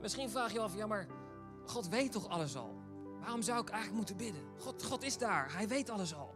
En 0.00 0.06
misschien 0.06 0.30
vraag 0.30 0.48
je 0.48 0.54
je 0.54 0.60
af, 0.60 0.74
ja 0.74 0.86
maar 0.86 1.06
God 1.64 1.88
weet 1.88 2.12
toch 2.12 2.28
alles 2.28 2.56
al? 2.56 2.74
Waarom 3.20 3.42
zou 3.42 3.60
ik 3.60 3.68
eigenlijk 3.68 3.96
moeten 3.96 4.16
bidden? 4.16 4.42
God, 4.58 4.82
God 4.82 5.02
is 5.02 5.18
daar, 5.18 5.54
Hij 5.56 5.68
weet 5.68 5.90
alles 5.90 6.14
al. 6.14 6.34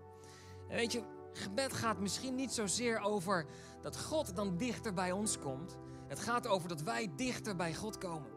En 0.68 0.76
weet 0.76 0.92
je, 0.92 1.02
gebed 1.32 1.72
gaat 1.72 1.98
misschien 1.98 2.34
niet 2.34 2.52
zozeer 2.52 3.00
over 3.00 3.46
dat 3.82 4.00
God 4.00 4.36
dan 4.36 4.56
dichter 4.56 4.94
bij 4.94 5.12
ons 5.12 5.38
komt. 5.38 5.76
Het 6.06 6.18
gaat 6.18 6.46
over 6.46 6.68
dat 6.68 6.82
wij 6.82 7.12
dichter 7.16 7.56
bij 7.56 7.74
God 7.74 7.98
komen. 7.98 8.30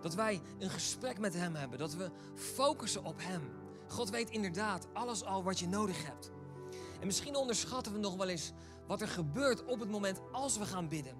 Dat 0.00 0.14
wij 0.14 0.40
een 0.58 0.70
gesprek 0.70 1.18
met 1.18 1.34
Hem 1.34 1.54
hebben. 1.54 1.78
Dat 1.78 1.94
we 1.94 2.10
focussen 2.34 3.04
op 3.04 3.16
Hem. 3.18 3.42
God 3.88 4.10
weet 4.10 4.30
inderdaad 4.30 4.86
alles 4.92 5.24
al 5.24 5.42
wat 5.42 5.58
je 5.58 5.68
nodig 5.68 6.06
hebt. 6.06 6.30
En 7.00 7.06
misschien 7.06 7.36
onderschatten 7.36 7.92
we 7.92 7.98
nog 7.98 8.16
wel 8.16 8.28
eens 8.28 8.52
wat 8.86 9.00
er 9.00 9.08
gebeurt 9.08 9.64
op 9.64 9.80
het 9.80 9.90
moment 9.90 10.20
als 10.32 10.58
we 10.58 10.66
gaan 10.66 10.88
bidden. 10.88 11.16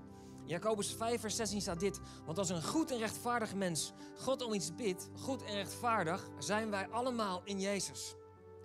Jacobus 0.46 0.92
5, 0.92 1.20
vers 1.20 1.36
16 1.36 1.60
staat 1.60 1.80
dit. 1.80 2.00
Want 2.26 2.38
als 2.38 2.48
een 2.48 2.62
goed 2.62 2.90
en 2.90 2.98
rechtvaardig 2.98 3.54
mens 3.54 3.92
God 4.18 4.42
om 4.42 4.52
iets 4.52 4.74
bidt, 4.74 5.08
goed 5.20 5.44
en 5.44 5.54
rechtvaardig, 5.54 6.28
zijn 6.38 6.70
wij 6.70 6.88
allemaal 6.88 7.40
in 7.44 7.60
Jezus. 7.60 8.14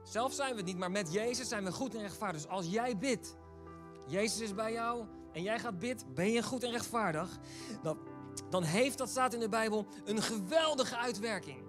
Zelf 0.04 0.34
zijn 0.34 0.52
we 0.52 0.58
het 0.58 0.66
niet, 0.66 0.78
maar 0.78 0.92
met 0.92 1.14
Jezus 1.14 1.48
zijn 1.48 1.64
we 1.64 1.72
goed 1.72 1.96
en 1.96 2.02
rechtvaardig. 2.02 2.42
Dus 2.42 2.52
als 2.52 2.68
jij 2.68 2.98
bidt, 2.98 3.36
Jezus 4.08 4.40
is 4.40 4.54
bij 4.54 4.74
jou 4.74 5.06
en 5.34 5.42
jij 5.42 5.60
gaat 5.60 5.80
bid, 5.80 6.14
ben 6.14 6.32
je 6.32 6.44
goed 6.44 6.64
en 6.64 6.72
rechtvaardig, 6.72 7.38
dan, 7.84 7.98
dan 8.50 8.64
heeft, 8.64 8.98
dat 8.98 9.10
staat 9.10 9.34
in 9.34 9.40
de 9.40 9.50
Bijbel, 9.50 9.86
een 10.06 10.22
geweldige 10.22 10.98
uitwerking. 10.98 11.64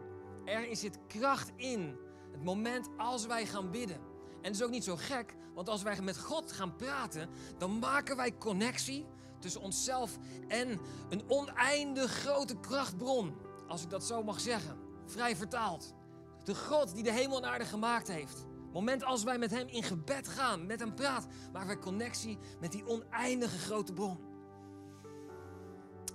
Er 0.45 0.77
zit 0.77 0.99
kracht 1.07 1.53
in 1.57 1.97
het 2.33 2.45
moment 2.45 2.89
als 2.97 3.27
wij 3.27 3.47
gaan 3.47 3.71
bidden. 3.71 3.97
En 3.97 4.47
het 4.47 4.55
is 4.55 4.63
ook 4.63 4.71
niet 4.71 4.85
zo 4.85 4.97
gek, 4.97 5.37
want 5.55 5.69
als 5.69 5.83
wij 5.83 6.01
met 6.03 6.19
God 6.19 6.53
gaan 6.53 6.77
praten, 6.77 7.29
dan 7.59 7.79
maken 7.79 8.17
wij 8.17 8.39
connectie 8.39 9.07
tussen 9.41 9.61
onszelf 9.61 10.19
en 10.49 10.81
een 11.09 11.23
oneindig 11.29 12.13
grote 12.13 12.61
krachtbron. 12.61 13.35
Als 13.69 13.83
ik 13.83 13.91
dat 13.91 14.05
zo 14.05 14.23
mag 14.23 14.41
zeggen, 14.41 14.79
vrij 15.07 15.37
vertaald. 15.37 15.95
De 16.45 16.55
God 16.55 16.95
die 16.95 17.03
de 17.03 17.13
hemel 17.13 17.37
en 17.37 17.51
aarde 17.51 17.65
gemaakt 17.65 18.09
heeft. 18.09 18.45
Moment 18.73 19.05
als 19.05 19.23
wij 19.23 19.39
met 19.39 19.51
Hem 19.51 19.69
in 19.69 19.83
gebed 19.83 20.29
gaan, 20.29 20.67
met 20.67 20.81
Hem 20.81 20.95
praten, 20.95 21.31
maken 21.53 21.69
wij 21.69 21.79
connectie 21.79 22.39
met 22.61 22.73
die 22.73 22.87
oneindige 22.87 23.59
grote 23.59 23.93
bron. 23.93 24.19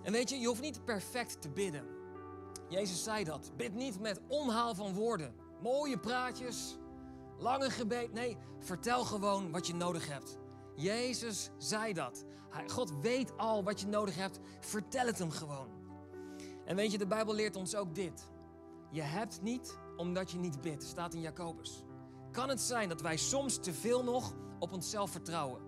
En 0.04 0.12
weet 0.12 0.30
je, 0.30 0.40
je 0.40 0.48
hoeft 0.48 0.62
niet 0.62 0.86
perfect 0.86 1.42
te 1.42 1.50
bidden. 1.50 1.86
Jezus 2.70 3.04
zei 3.04 3.24
dat. 3.24 3.52
Bid 3.58 3.74
niet 3.74 4.00
met 4.00 4.22
omhaal 4.28 4.76
van 4.76 4.94
woorden, 4.94 5.36
mooie 5.62 6.00
praatjes, 6.00 6.78
lange 7.38 7.70
gebed. 7.70 8.14
Nee, 8.14 8.38
vertel 8.60 9.04
gewoon 9.04 9.52
wat 9.52 9.68
je 9.68 9.76
nodig 9.76 10.08
hebt. 10.08 10.38
Jezus 10.76 11.50
zei 11.58 11.94
dat. 11.94 12.26
God 12.68 12.92
weet 13.02 13.38
al 13.38 13.64
wat 13.64 13.82
je 13.82 13.88
nodig 13.88 14.16
hebt. 14.16 14.40
Vertel 14.60 15.06
het 15.06 15.20
hem 15.20 15.32
gewoon. 15.32 15.70
En 16.66 16.76
weet 16.76 16.92
je, 16.92 16.98
de 16.98 17.08
Bijbel 17.08 17.34
leert 17.34 17.56
ons 17.56 17.76
ook 17.76 17.96
dit. 17.96 18.30
Je 18.92 19.02
hebt 19.02 19.42
niet 19.42 19.78
omdat 19.98 20.32
je 20.32 20.38
niet 20.38 20.62
bidt, 20.62 20.84
staat 20.84 21.14
in 21.14 21.22
Jacobus. 21.22 21.84
Kan 22.32 22.50
het 22.50 22.62
zijn 22.62 22.90
dat 22.90 23.02
wij 23.02 23.18
soms 23.18 23.58
te 23.58 23.74
veel 23.74 24.04
nog 24.04 24.34
op 24.60 24.72
onszelf 24.72 25.12
vertrouwen? 25.12 25.62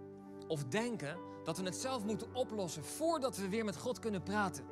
Of 0.48 0.64
denken 0.64 1.18
dat 1.44 1.58
we 1.58 1.64
het 1.64 1.76
zelf 1.76 2.04
moeten 2.04 2.36
oplossen 2.36 2.84
voordat 2.84 3.38
we 3.38 3.50
weer 3.50 3.66
met 3.66 3.78
God 3.78 4.00
kunnen 4.00 4.24
praten? 4.24 4.66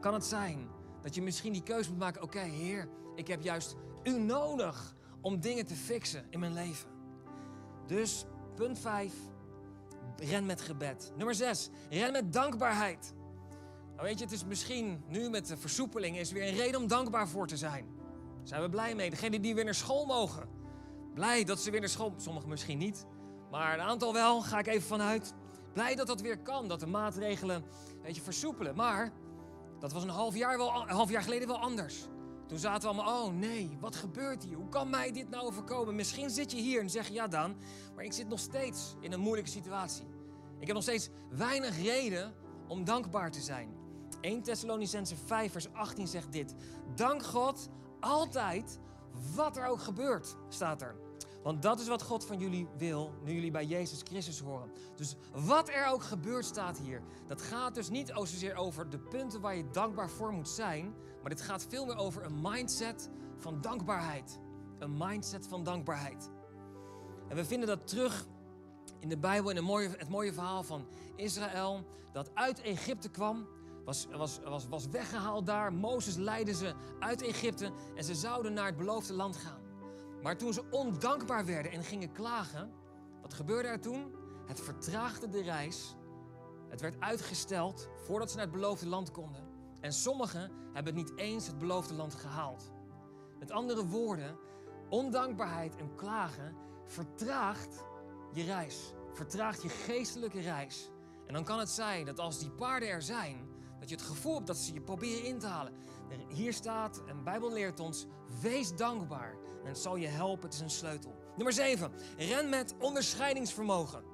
Kan 0.00 0.14
het 0.14 0.24
zijn 0.24 0.68
dat 1.02 1.14
je 1.14 1.22
misschien 1.22 1.52
die 1.52 1.62
keuze 1.62 1.90
moet 1.90 1.98
maken: 1.98 2.22
oké, 2.22 2.40
Heer, 2.40 2.88
ik 3.14 3.26
heb 3.26 3.42
juist 3.42 3.74
u 4.02 4.18
nodig 4.18 4.94
om 5.20 5.40
dingen 5.40 5.66
te 5.66 5.74
fixen 5.74 6.26
in 6.30 6.40
mijn 6.40 6.52
leven. 6.52 6.88
Dus 7.86 8.24
punt 8.54 8.78
5, 8.78 9.14
ren 10.16 10.46
met 10.46 10.60
gebed. 10.60 11.12
Nummer 11.16 11.34
6, 11.34 11.68
ren 11.90 12.12
met 12.12 12.32
dankbaarheid. 12.32 13.14
Nou 13.92 14.06
weet 14.06 14.18
je, 14.18 14.24
het 14.24 14.34
is 14.34 14.44
misschien 14.44 15.04
nu 15.08 15.30
met 15.30 15.46
de 15.46 15.56
versoepeling 15.56 16.18
is 16.18 16.32
weer 16.32 16.48
een 16.48 16.54
reden 16.54 16.80
om 16.80 16.86
dankbaar 16.86 17.28
voor 17.28 17.46
te 17.46 17.56
zijn. 17.56 17.86
Daar 18.38 18.48
zijn 18.48 18.62
we 18.62 18.68
blij 18.68 18.94
mee. 18.94 19.10
Degenen 19.10 19.42
die 19.42 19.54
weer 19.54 19.64
naar 19.64 19.74
school 19.74 20.06
mogen. 20.06 20.48
Blij 21.14 21.44
dat 21.44 21.60
ze 21.60 21.70
weer 21.70 21.80
naar 21.80 21.88
school, 21.88 22.14
sommigen 22.16 22.48
misschien 22.48 22.78
niet. 22.78 23.06
Maar 23.50 23.74
een 23.74 23.84
aantal 23.84 24.12
wel, 24.12 24.42
ga 24.42 24.58
ik 24.58 24.66
even 24.66 24.88
vanuit. 24.88 25.34
Blij 25.72 25.94
dat 25.94 26.06
dat 26.06 26.20
weer 26.20 26.38
kan, 26.38 26.68
dat 26.68 26.80
de 26.80 26.86
maatregelen 26.86 27.64
weet 28.02 28.16
je, 28.16 28.22
versoepelen. 28.22 28.76
Maar 28.76 29.12
dat 29.78 29.92
was 29.92 30.02
een 30.02 30.08
half 30.08 30.36
jaar, 30.36 30.56
wel, 30.58 30.82
een 30.82 30.88
half 30.88 31.10
jaar 31.10 31.22
geleden 31.22 31.48
wel 31.48 31.58
anders. 31.58 32.08
Toen 32.52 32.60
zaten 32.60 32.88
we 32.88 32.94
allemaal, 32.94 33.24
oh 33.24 33.32
nee, 33.34 33.76
wat 33.80 33.96
gebeurt 33.96 34.44
hier? 34.44 34.56
Hoe 34.56 34.68
kan 34.68 34.90
mij 34.90 35.12
dit 35.12 35.30
nou 35.30 35.46
overkomen? 35.46 35.94
Misschien 35.94 36.30
zit 36.30 36.50
je 36.50 36.56
hier 36.56 36.80
en 36.80 36.90
zeg 36.90 37.08
je, 37.08 37.14
ja 37.14 37.28
dan, 37.28 37.56
maar 37.94 38.04
ik 38.04 38.12
zit 38.12 38.28
nog 38.28 38.38
steeds 38.38 38.94
in 39.00 39.12
een 39.12 39.20
moeilijke 39.20 39.50
situatie. 39.50 40.04
Ik 40.58 40.66
heb 40.66 40.74
nog 40.74 40.82
steeds 40.82 41.08
weinig 41.30 41.82
reden 41.82 42.34
om 42.68 42.84
dankbaar 42.84 43.30
te 43.30 43.40
zijn. 43.40 43.74
1 44.20 44.42
Thessalonicense 44.42 45.16
5 45.16 45.52
vers 45.52 45.72
18 45.72 46.06
zegt 46.06 46.32
dit. 46.32 46.54
Dank 46.94 47.24
God 47.24 47.68
altijd 48.00 48.78
wat 49.34 49.56
er 49.56 49.66
ook 49.66 49.80
gebeurt, 49.80 50.36
staat 50.48 50.82
er. 50.82 50.96
Want 51.42 51.62
dat 51.62 51.80
is 51.80 51.88
wat 51.88 52.02
God 52.02 52.24
van 52.24 52.38
jullie 52.38 52.68
wil, 52.76 53.14
nu 53.24 53.32
jullie 53.32 53.50
bij 53.50 53.64
Jezus 53.64 54.00
Christus 54.04 54.40
horen. 54.40 54.70
Dus 54.96 55.16
wat 55.32 55.68
er 55.68 55.86
ook 55.86 56.02
gebeurt, 56.02 56.44
staat 56.44 56.78
hier. 56.78 57.02
Dat 57.26 57.42
gaat 57.42 57.74
dus 57.74 57.90
niet 57.90 58.12
zozeer 58.14 58.56
over 58.56 58.90
de 58.90 58.98
punten 58.98 59.40
waar 59.40 59.56
je 59.56 59.70
dankbaar 59.70 60.10
voor 60.10 60.32
moet 60.32 60.48
zijn. 60.48 60.94
Maar 61.22 61.30
dit 61.30 61.40
gaat 61.40 61.66
veel 61.68 61.86
meer 61.86 61.96
over 61.96 62.24
een 62.24 62.40
mindset 62.40 63.10
van 63.36 63.60
dankbaarheid. 63.60 64.38
Een 64.78 64.96
mindset 64.96 65.46
van 65.46 65.64
dankbaarheid. 65.64 66.30
En 67.28 67.36
we 67.36 67.44
vinden 67.44 67.68
dat 67.68 67.86
terug 67.86 68.26
in 68.98 69.08
de 69.08 69.18
Bijbel 69.18 69.50
in 69.50 69.56
het 69.98 70.08
mooie 70.08 70.32
verhaal 70.32 70.62
van 70.62 70.86
Israël. 71.16 71.86
Dat 72.12 72.30
uit 72.34 72.60
Egypte 72.60 73.08
kwam. 73.08 73.46
Was, 73.84 74.06
was, 74.10 74.38
was, 74.44 74.68
was 74.68 74.86
weggehaald 74.86 75.46
daar. 75.46 75.72
Mozes 75.72 76.16
leidde 76.16 76.54
ze 76.54 76.74
uit 76.98 77.22
Egypte. 77.22 77.72
En 77.94 78.04
ze 78.04 78.14
zouden 78.14 78.52
naar 78.52 78.66
het 78.66 78.76
beloofde 78.76 79.12
land 79.12 79.36
gaan. 79.36 79.60
Maar 80.22 80.36
toen 80.36 80.52
ze 80.52 80.64
ondankbaar 80.70 81.46
werden 81.46 81.72
en 81.72 81.82
gingen 81.82 82.12
klagen, 82.12 82.72
wat 83.22 83.34
gebeurde 83.34 83.68
er 83.68 83.80
toen? 83.80 84.14
Het 84.46 84.60
vertraagde 84.60 85.28
de 85.28 85.42
reis. 85.42 85.94
Het 86.68 86.80
werd 86.80 87.00
uitgesteld 87.00 87.88
voordat 87.96 88.30
ze 88.30 88.36
naar 88.36 88.44
het 88.44 88.54
beloofde 88.54 88.86
land 88.86 89.10
konden. 89.10 89.51
En 89.82 89.92
sommigen 89.92 90.50
hebben 90.72 90.94
niet 90.94 91.16
eens 91.16 91.46
het 91.46 91.58
beloofde 91.58 91.94
land 91.94 92.14
gehaald. 92.14 92.72
Met 93.38 93.50
andere 93.50 93.86
woorden, 93.86 94.38
ondankbaarheid 94.88 95.76
en 95.76 95.94
klagen 95.94 96.56
vertraagt 96.86 97.84
je 98.32 98.44
reis. 98.44 98.94
Vertraagt 99.12 99.62
je 99.62 99.68
geestelijke 99.68 100.40
reis. 100.40 100.90
En 101.26 101.34
dan 101.34 101.44
kan 101.44 101.58
het 101.58 101.70
zijn 101.70 102.04
dat 102.04 102.18
als 102.18 102.38
die 102.38 102.50
paarden 102.50 102.88
er 102.88 103.02
zijn, 103.02 103.48
dat 103.78 103.88
je 103.88 103.94
het 103.94 104.04
gevoel 104.04 104.34
hebt 104.34 104.46
dat 104.46 104.56
ze 104.56 104.72
je 104.72 104.80
proberen 104.80 105.24
in 105.24 105.38
te 105.38 105.46
halen. 105.46 105.72
Hier 106.28 106.52
staat, 106.52 107.02
en 107.06 107.16
de 107.16 107.22
Bijbel 107.22 107.52
leert 107.52 107.80
ons, 107.80 108.06
wees 108.40 108.76
dankbaar. 108.76 109.36
En 109.62 109.68
het 109.68 109.78
zal 109.78 109.96
je 109.96 110.06
helpen, 110.06 110.44
het 110.44 110.54
is 110.54 110.60
een 110.60 110.70
sleutel. 110.70 111.14
Nummer 111.36 111.52
7, 111.52 111.92
ren 112.16 112.48
met 112.48 112.74
onderscheidingsvermogen. 112.78 114.11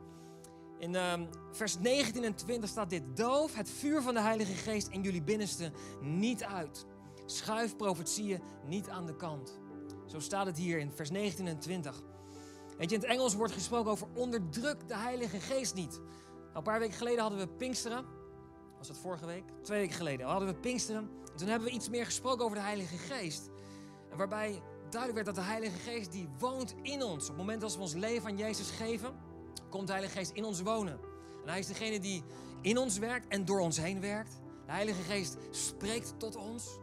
In 0.79 0.95
uh, 0.95 1.13
vers 1.53 1.79
19 1.79 2.25
en 2.25 2.35
20 2.35 2.69
staat 2.69 2.91
dit. 2.91 3.17
Doof 3.17 3.55
het 3.55 3.71
vuur 3.71 4.03
van 4.03 4.15
de 4.15 4.21
Heilige 4.21 4.53
Geest 4.53 4.89
in 4.89 5.03
jullie 5.03 5.23
binnenste 5.23 5.73
niet 6.01 6.45
uit. 6.45 6.87
Schuif 7.27 7.77
profetieën 7.77 8.43
niet 8.67 8.89
aan 8.89 9.07
de 9.07 9.17
kant. 9.17 9.59
Zo 10.07 10.21
staat 10.21 10.47
het 10.47 10.57
hier 10.57 10.79
in 10.79 10.91
vers 10.93 11.11
19 11.11 11.47
en 11.47 11.59
20. 11.59 12.03
Weet 12.79 12.91
je, 12.91 12.97
in 12.97 13.03
het 13.03 13.11
Engels 13.11 13.35
wordt 13.35 13.53
gesproken 13.53 13.91
over 13.91 14.07
onderdruk 14.15 14.89
de 14.89 14.97
Heilige 14.97 15.41
Geest 15.41 15.75
niet. 15.75 16.01
Nou, 16.01 16.57
een 16.57 16.63
paar 16.63 16.79
weken 16.79 16.97
geleden 16.97 17.21
hadden 17.21 17.39
we 17.39 17.49
Pinksteren. 17.49 18.05
Was 18.79 18.87
dat 18.87 18.99
vorige 18.99 19.27
week? 19.27 19.45
Twee 19.63 19.81
weken 19.81 19.97
geleden 19.97 20.27
hadden 20.27 20.49
we 20.49 20.55
Pinksteren. 20.55 21.11
En 21.33 21.37
toen 21.37 21.49
hebben 21.49 21.69
we 21.69 21.75
iets 21.75 21.89
meer 21.89 22.05
gesproken 22.05 22.45
over 22.45 22.57
de 22.57 22.63
Heilige 22.63 22.97
Geest. 22.97 23.51
Waarbij 24.17 24.63
duidelijk 24.91 25.25
werd 25.25 25.37
dat 25.37 25.45
de 25.45 25.51
Heilige 25.51 25.79
Geest 25.79 26.13
die 26.13 26.29
woont 26.39 26.75
in 26.83 27.03
ons. 27.03 27.23
Op 27.23 27.29
het 27.29 27.37
moment 27.37 27.61
dat 27.61 27.75
we 27.75 27.81
ons 27.81 27.95
leven 27.95 28.29
aan 28.29 28.37
Jezus 28.37 28.71
geven, 28.71 29.15
komt 29.69 29.87
de 29.87 29.93
Heilige 29.93 30.19
Geest 30.19 30.31
in 30.31 30.45
ons 30.45 30.61
wonen. 30.61 31.01
En 31.43 31.49
hij 31.49 31.59
is 31.59 31.67
degene 31.67 32.01
die 32.01 32.23
in 32.61 32.79
ons 32.79 32.99
werkt 32.99 33.29
en 33.29 33.45
door 33.45 33.61
ons 33.61 33.77
heen 33.77 34.01
werkt. 34.01 34.41
De 34.67 34.73
Heilige 34.73 35.03
Geest 35.03 35.37
spreekt 35.51 36.15
tot 36.17 36.37
ons. 36.37 36.79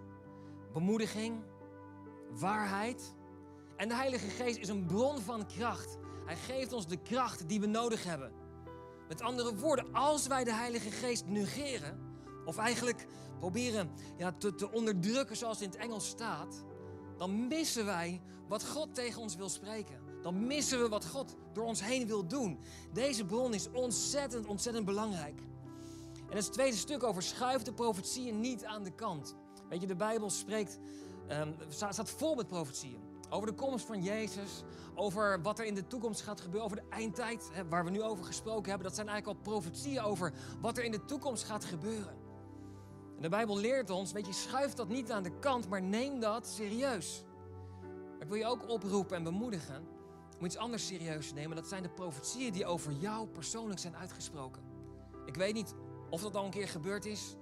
Bemoediging, 0.73 1.43
waarheid. 2.29 3.15
En 3.75 3.87
de 3.87 3.95
Heilige 3.95 4.29
Geest 4.29 4.57
is 4.57 4.67
een 4.67 4.85
bron 4.85 5.19
van 5.19 5.47
kracht. 5.47 5.97
Hij 6.25 6.35
geeft 6.35 6.73
ons 6.73 6.87
de 6.87 6.97
kracht 6.97 7.49
die 7.49 7.59
we 7.59 7.65
nodig 7.65 8.03
hebben. 8.03 8.31
Met 9.07 9.21
andere 9.21 9.55
woorden, 9.55 9.93
als 9.93 10.27
wij 10.27 10.43
de 10.43 10.53
Heilige 10.53 10.91
Geest 10.91 11.25
negeren, 11.25 11.99
of 12.45 12.57
eigenlijk 12.57 13.05
proberen 13.39 13.91
ja, 14.17 14.31
te, 14.31 14.55
te 14.55 14.71
onderdrukken 14.71 15.37
zoals 15.37 15.61
in 15.61 15.69
het 15.69 15.77
Engels 15.77 16.07
staat, 16.07 16.63
dan 17.17 17.47
missen 17.47 17.85
wij 17.85 18.21
wat 18.47 18.65
God 18.65 18.95
tegen 18.95 19.21
ons 19.21 19.35
wil 19.35 19.49
spreken. 19.49 20.04
Dan 20.25 20.47
missen 20.47 20.81
we 20.81 20.89
wat 20.89 21.05
God 21.05 21.35
door 21.53 21.65
ons 21.65 21.83
heen 21.83 22.07
wil 22.07 22.27
doen. 22.27 22.59
Deze 22.93 23.25
bron 23.25 23.53
is 23.53 23.71
ontzettend, 23.71 24.45
ontzettend 24.45 24.85
belangrijk. 24.85 25.41
En 26.29 26.37
het 26.37 26.53
tweede 26.53 26.77
stuk 26.77 27.03
over 27.03 27.23
schuif 27.23 27.61
de 27.61 27.73
profetieën 27.73 28.39
niet 28.39 28.65
aan 28.65 28.83
de 28.83 28.91
kant. 28.91 29.35
Weet 29.69 29.81
je, 29.81 29.87
de 29.87 29.95
Bijbel 29.95 30.29
spreekt, 30.29 30.79
um, 31.29 31.55
staat 31.67 32.09
vol 32.09 32.35
met 32.35 32.47
profetieën. 32.47 32.99
Over 33.29 33.47
de 33.47 33.53
komst 33.53 33.85
van 33.85 34.03
Jezus, 34.03 34.63
over 34.95 35.41
wat 35.41 35.59
er 35.59 35.65
in 35.65 35.75
de 35.75 35.87
toekomst 35.87 36.21
gaat 36.21 36.41
gebeuren, 36.41 36.65
over 36.65 36.77
de 36.77 36.95
eindtijd, 36.95 37.49
hè, 37.51 37.67
waar 37.67 37.83
we 37.83 37.89
nu 37.89 38.01
over 38.01 38.25
gesproken 38.25 38.69
hebben. 38.69 38.87
Dat 38.87 38.95
zijn 38.95 39.07
eigenlijk 39.07 39.37
al 39.37 39.51
profetieën 39.51 40.01
over 40.01 40.33
wat 40.61 40.77
er 40.77 40.83
in 40.83 40.91
de 40.91 41.05
toekomst 41.05 41.43
gaat 41.43 41.65
gebeuren. 41.65 42.15
En 43.15 43.21
de 43.21 43.29
Bijbel 43.29 43.57
leert 43.57 43.89
ons, 43.89 44.11
weet 44.11 44.25
je, 44.25 44.33
schuif 44.33 44.73
dat 44.73 44.87
niet 44.87 45.11
aan 45.11 45.23
de 45.23 45.39
kant, 45.39 45.69
maar 45.69 45.81
neem 45.81 46.19
dat 46.19 46.47
serieus. 46.47 47.23
ik 48.19 48.27
wil 48.27 48.37
je 48.37 48.45
ook 48.45 48.69
oproepen 48.69 49.15
en 49.15 49.23
bemoedigen 49.23 49.94
iets 50.45 50.57
anders 50.57 50.87
serieus 50.87 51.33
nemen. 51.33 51.55
Dat 51.55 51.67
zijn 51.67 51.83
de 51.83 51.89
profetieën 51.89 52.53
die 52.53 52.65
over 52.65 52.91
jou 52.91 53.27
persoonlijk 53.27 53.79
zijn 53.79 53.95
uitgesproken. 53.95 54.63
Ik 55.25 55.35
weet 55.35 55.53
niet 55.53 55.73
of 56.09 56.21
dat 56.21 56.35
al 56.35 56.45
een 56.45 56.51
keer 56.51 56.67
gebeurd 56.67 57.05
is, 57.05 57.35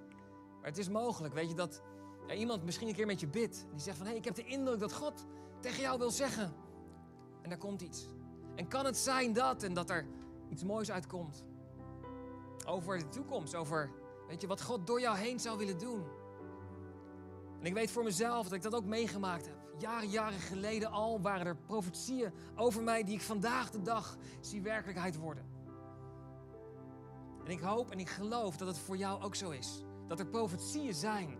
maar 0.59 0.69
het 0.69 0.77
is 0.77 0.89
mogelijk, 0.89 1.33
weet 1.33 1.49
je, 1.49 1.55
dat 1.55 1.81
iemand 2.35 2.63
misschien 2.63 2.87
een 2.87 2.93
keer 2.93 3.05
met 3.05 3.19
je 3.19 3.27
bidt. 3.27 3.65
Die 3.71 3.81
zegt 3.81 3.97
van, 3.97 4.05
hé, 4.05 4.11
hey, 4.11 4.19
ik 4.19 4.25
heb 4.25 4.35
de 4.35 4.45
indruk 4.45 4.79
dat 4.79 4.93
God 4.93 5.25
tegen 5.59 5.81
jou 5.81 5.99
wil 5.99 6.11
zeggen. 6.11 6.53
En 7.41 7.49
daar 7.49 7.57
komt 7.57 7.81
iets. 7.81 8.07
En 8.55 8.67
kan 8.67 8.85
het 8.85 8.97
zijn 8.97 9.33
dat 9.33 9.63
en 9.63 9.73
dat 9.73 9.89
er 9.89 10.07
iets 10.49 10.63
moois 10.63 10.91
uitkomt. 10.91 11.43
Over 12.65 12.99
de 12.99 13.09
toekomst, 13.09 13.55
over 13.55 13.91
weet 14.27 14.41
je, 14.41 14.47
wat 14.47 14.61
God 14.61 14.87
door 14.87 14.99
jou 14.99 15.17
heen 15.17 15.39
zou 15.39 15.57
willen 15.57 15.77
doen. 15.77 16.03
En 17.59 17.65
ik 17.65 17.73
weet 17.73 17.91
voor 17.91 18.03
mezelf 18.03 18.43
dat 18.43 18.53
ik 18.53 18.61
dat 18.61 18.75
ook 18.75 18.85
meegemaakt 18.85 19.45
heb. 19.45 19.62
Jaren, 19.77 20.09
jaren 20.09 20.39
geleden 20.39 20.91
al 20.91 21.21
waren 21.21 21.45
er 21.45 21.55
profetieën 21.55 22.31
over 22.55 22.83
mij 22.83 23.03
die 23.03 23.15
ik 23.15 23.21
vandaag 23.21 23.71
de 23.71 23.81
dag 23.81 24.17
zie 24.41 24.61
werkelijkheid 24.61 25.17
worden. 25.17 25.45
En 27.45 27.51
ik 27.51 27.59
hoop 27.59 27.91
en 27.91 27.99
ik 27.99 28.09
geloof 28.09 28.57
dat 28.57 28.67
het 28.67 28.77
voor 28.77 28.97
jou 28.97 29.23
ook 29.23 29.35
zo 29.35 29.49
is. 29.49 29.83
Dat 30.07 30.19
er 30.19 30.27
profetieën 30.27 30.93
zijn 30.93 31.37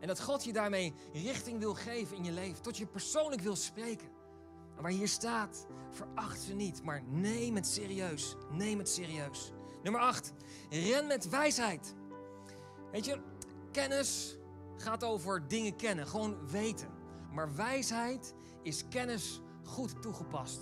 en 0.00 0.08
dat 0.08 0.20
God 0.20 0.44
je 0.44 0.52
daarmee 0.52 0.94
richting 1.12 1.58
wil 1.58 1.74
geven 1.74 2.16
in 2.16 2.24
je 2.24 2.32
leven. 2.32 2.62
Tot 2.62 2.76
je 2.76 2.86
persoonlijk 2.86 3.42
wil 3.42 3.56
spreken. 3.56 4.08
En 4.76 4.82
waar 4.82 4.92
hier 4.92 5.08
staat, 5.08 5.66
veracht 5.90 6.40
ze 6.40 6.54
niet, 6.54 6.82
maar 6.82 7.02
neem 7.02 7.54
het 7.54 7.66
serieus. 7.66 8.36
Neem 8.50 8.78
het 8.78 8.88
serieus. 8.88 9.52
Nummer 9.82 10.00
8. 10.00 10.32
Ren 10.70 11.06
met 11.06 11.28
wijsheid. 11.28 11.94
Weet 12.92 13.04
je, 13.04 13.20
kennis 13.72 14.36
gaat 14.76 15.04
over 15.04 15.48
dingen 15.48 15.76
kennen, 15.76 16.06
gewoon 16.06 16.48
weten. 16.48 16.97
Maar 17.38 17.54
wijsheid 17.54 18.34
is 18.62 18.88
kennis 18.88 19.40
goed 19.64 20.02
toegepast. 20.02 20.60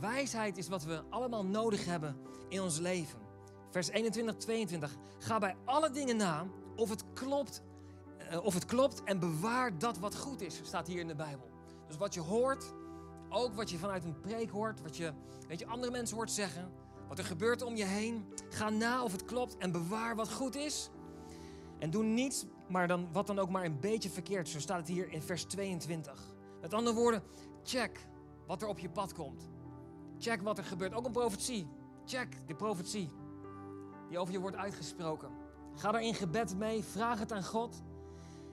Wijsheid 0.00 0.56
is 0.56 0.68
wat 0.68 0.84
we 0.84 1.02
allemaal 1.10 1.44
nodig 1.44 1.84
hebben 1.84 2.16
in 2.48 2.60
ons 2.60 2.78
leven. 2.78 3.18
Vers 3.70 3.88
21, 3.88 4.36
22. 4.36 4.96
Ga 5.18 5.38
bij 5.38 5.56
alle 5.64 5.90
dingen 5.90 6.16
na 6.16 6.46
of 6.76 6.90
het 6.90 7.04
klopt 7.12 7.62
eh, 8.18 8.44
of 8.44 8.54
het 8.54 8.64
klopt 8.64 9.02
en 9.04 9.18
bewaar 9.18 9.78
dat 9.78 9.98
wat 9.98 10.16
goed 10.16 10.40
is, 10.40 10.60
staat 10.62 10.86
hier 10.86 11.00
in 11.00 11.08
de 11.08 11.14
Bijbel. 11.14 11.50
Dus 11.86 11.96
wat 11.96 12.14
je 12.14 12.20
hoort, 12.20 12.74
ook 13.28 13.54
wat 13.54 13.70
je 13.70 13.78
vanuit 13.78 14.04
een 14.04 14.20
preek 14.20 14.50
hoort, 14.50 14.82
wat 14.82 14.96
je, 14.96 15.12
weet 15.48 15.58
je 15.58 15.66
andere 15.66 15.92
mensen 15.92 16.16
hoort 16.16 16.30
zeggen, 16.30 16.72
wat 17.08 17.18
er 17.18 17.24
gebeurt 17.24 17.62
om 17.62 17.76
je 17.76 17.84
heen, 17.84 18.26
ga 18.48 18.70
na 18.70 19.02
of 19.02 19.12
het 19.12 19.24
klopt 19.24 19.56
en 19.56 19.72
bewaar 19.72 20.16
wat 20.16 20.32
goed 20.32 20.56
is. 20.56 20.90
En 21.78 21.90
doe 21.90 22.04
niets, 22.04 22.46
maar 22.68 22.88
dan, 22.88 23.08
wat 23.12 23.26
dan 23.26 23.38
ook 23.38 23.50
maar 23.50 23.64
een 23.64 23.80
beetje 23.80 24.10
verkeerd. 24.10 24.48
Zo 24.48 24.60
staat 24.60 24.78
het 24.78 24.88
hier 24.88 25.12
in 25.12 25.22
vers 25.22 25.44
22. 25.44 26.34
Met 26.60 26.74
andere 26.74 26.96
woorden, 26.96 27.22
check 27.62 28.06
wat 28.46 28.62
er 28.62 28.68
op 28.68 28.78
je 28.78 28.90
pad 28.90 29.12
komt. 29.12 29.48
Check 30.18 30.42
wat 30.42 30.58
er 30.58 30.64
gebeurt. 30.64 30.94
Ook 30.94 31.06
een 31.06 31.12
profetie. 31.12 31.66
Check 32.04 32.46
de 32.46 32.54
profetie 32.54 33.10
die 34.08 34.18
over 34.18 34.32
je 34.32 34.40
wordt 34.40 34.56
uitgesproken. 34.56 35.30
Ga 35.74 35.92
daar 35.92 36.02
in 36.02 36.14
gebed 36.14 36.56
mee, 36.56 36.84
vraag 36.84 37.18
het 37.18 37.32
aan 37.32 37.44
God. 37.44 37.82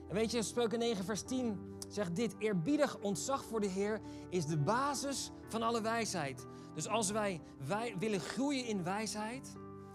En 0.08 0.14
weet 0.14 0.30
je, 0.30 0.42
Spreuken 0.42 0.78
9, 0.78 1.04
vers 1.04 1.22
10 1.22 1.58
zegt 1.88 2.16
dit: 2.16 2.34
Eerbiedig 2.38 2.98
ontzag 2.98 3.44
voor 3.44 3.60
de 3.60 3.66
Heer 3.66 4.00
is 4.28 4.46
de 4.46 4.58
basis 4.58 5.30
van 5.48 5.62
alle 5.62 5.80
wijsheid. 5.80 6.46
Dus 6.74 6.88
als 6.88 7.10
wij, 7.10 7.40
wij 7.66 7.94
willen 7.98 8.20
groeien 8.20 8.66
in 8.66 8.84
wijsheid, 8.84 9.52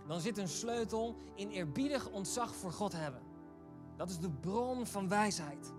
dan 0.08 0.22
zit 0.22 0.38
een 0.38 0.48
sleutel 0.48 1.16
in 1.36 1.50
eerbiedig 1.50 2.10
ontzag 2.10 2.56
voor 2.56 2.72
God 2.72 2.94
hebben. 2.94 3.22
Dat 4.02 4.10
is 4.10 4.20
de 4.20 4.30
bron 4.30 4.86
van 4.86 5.08
wijsheid. 5.08 5.74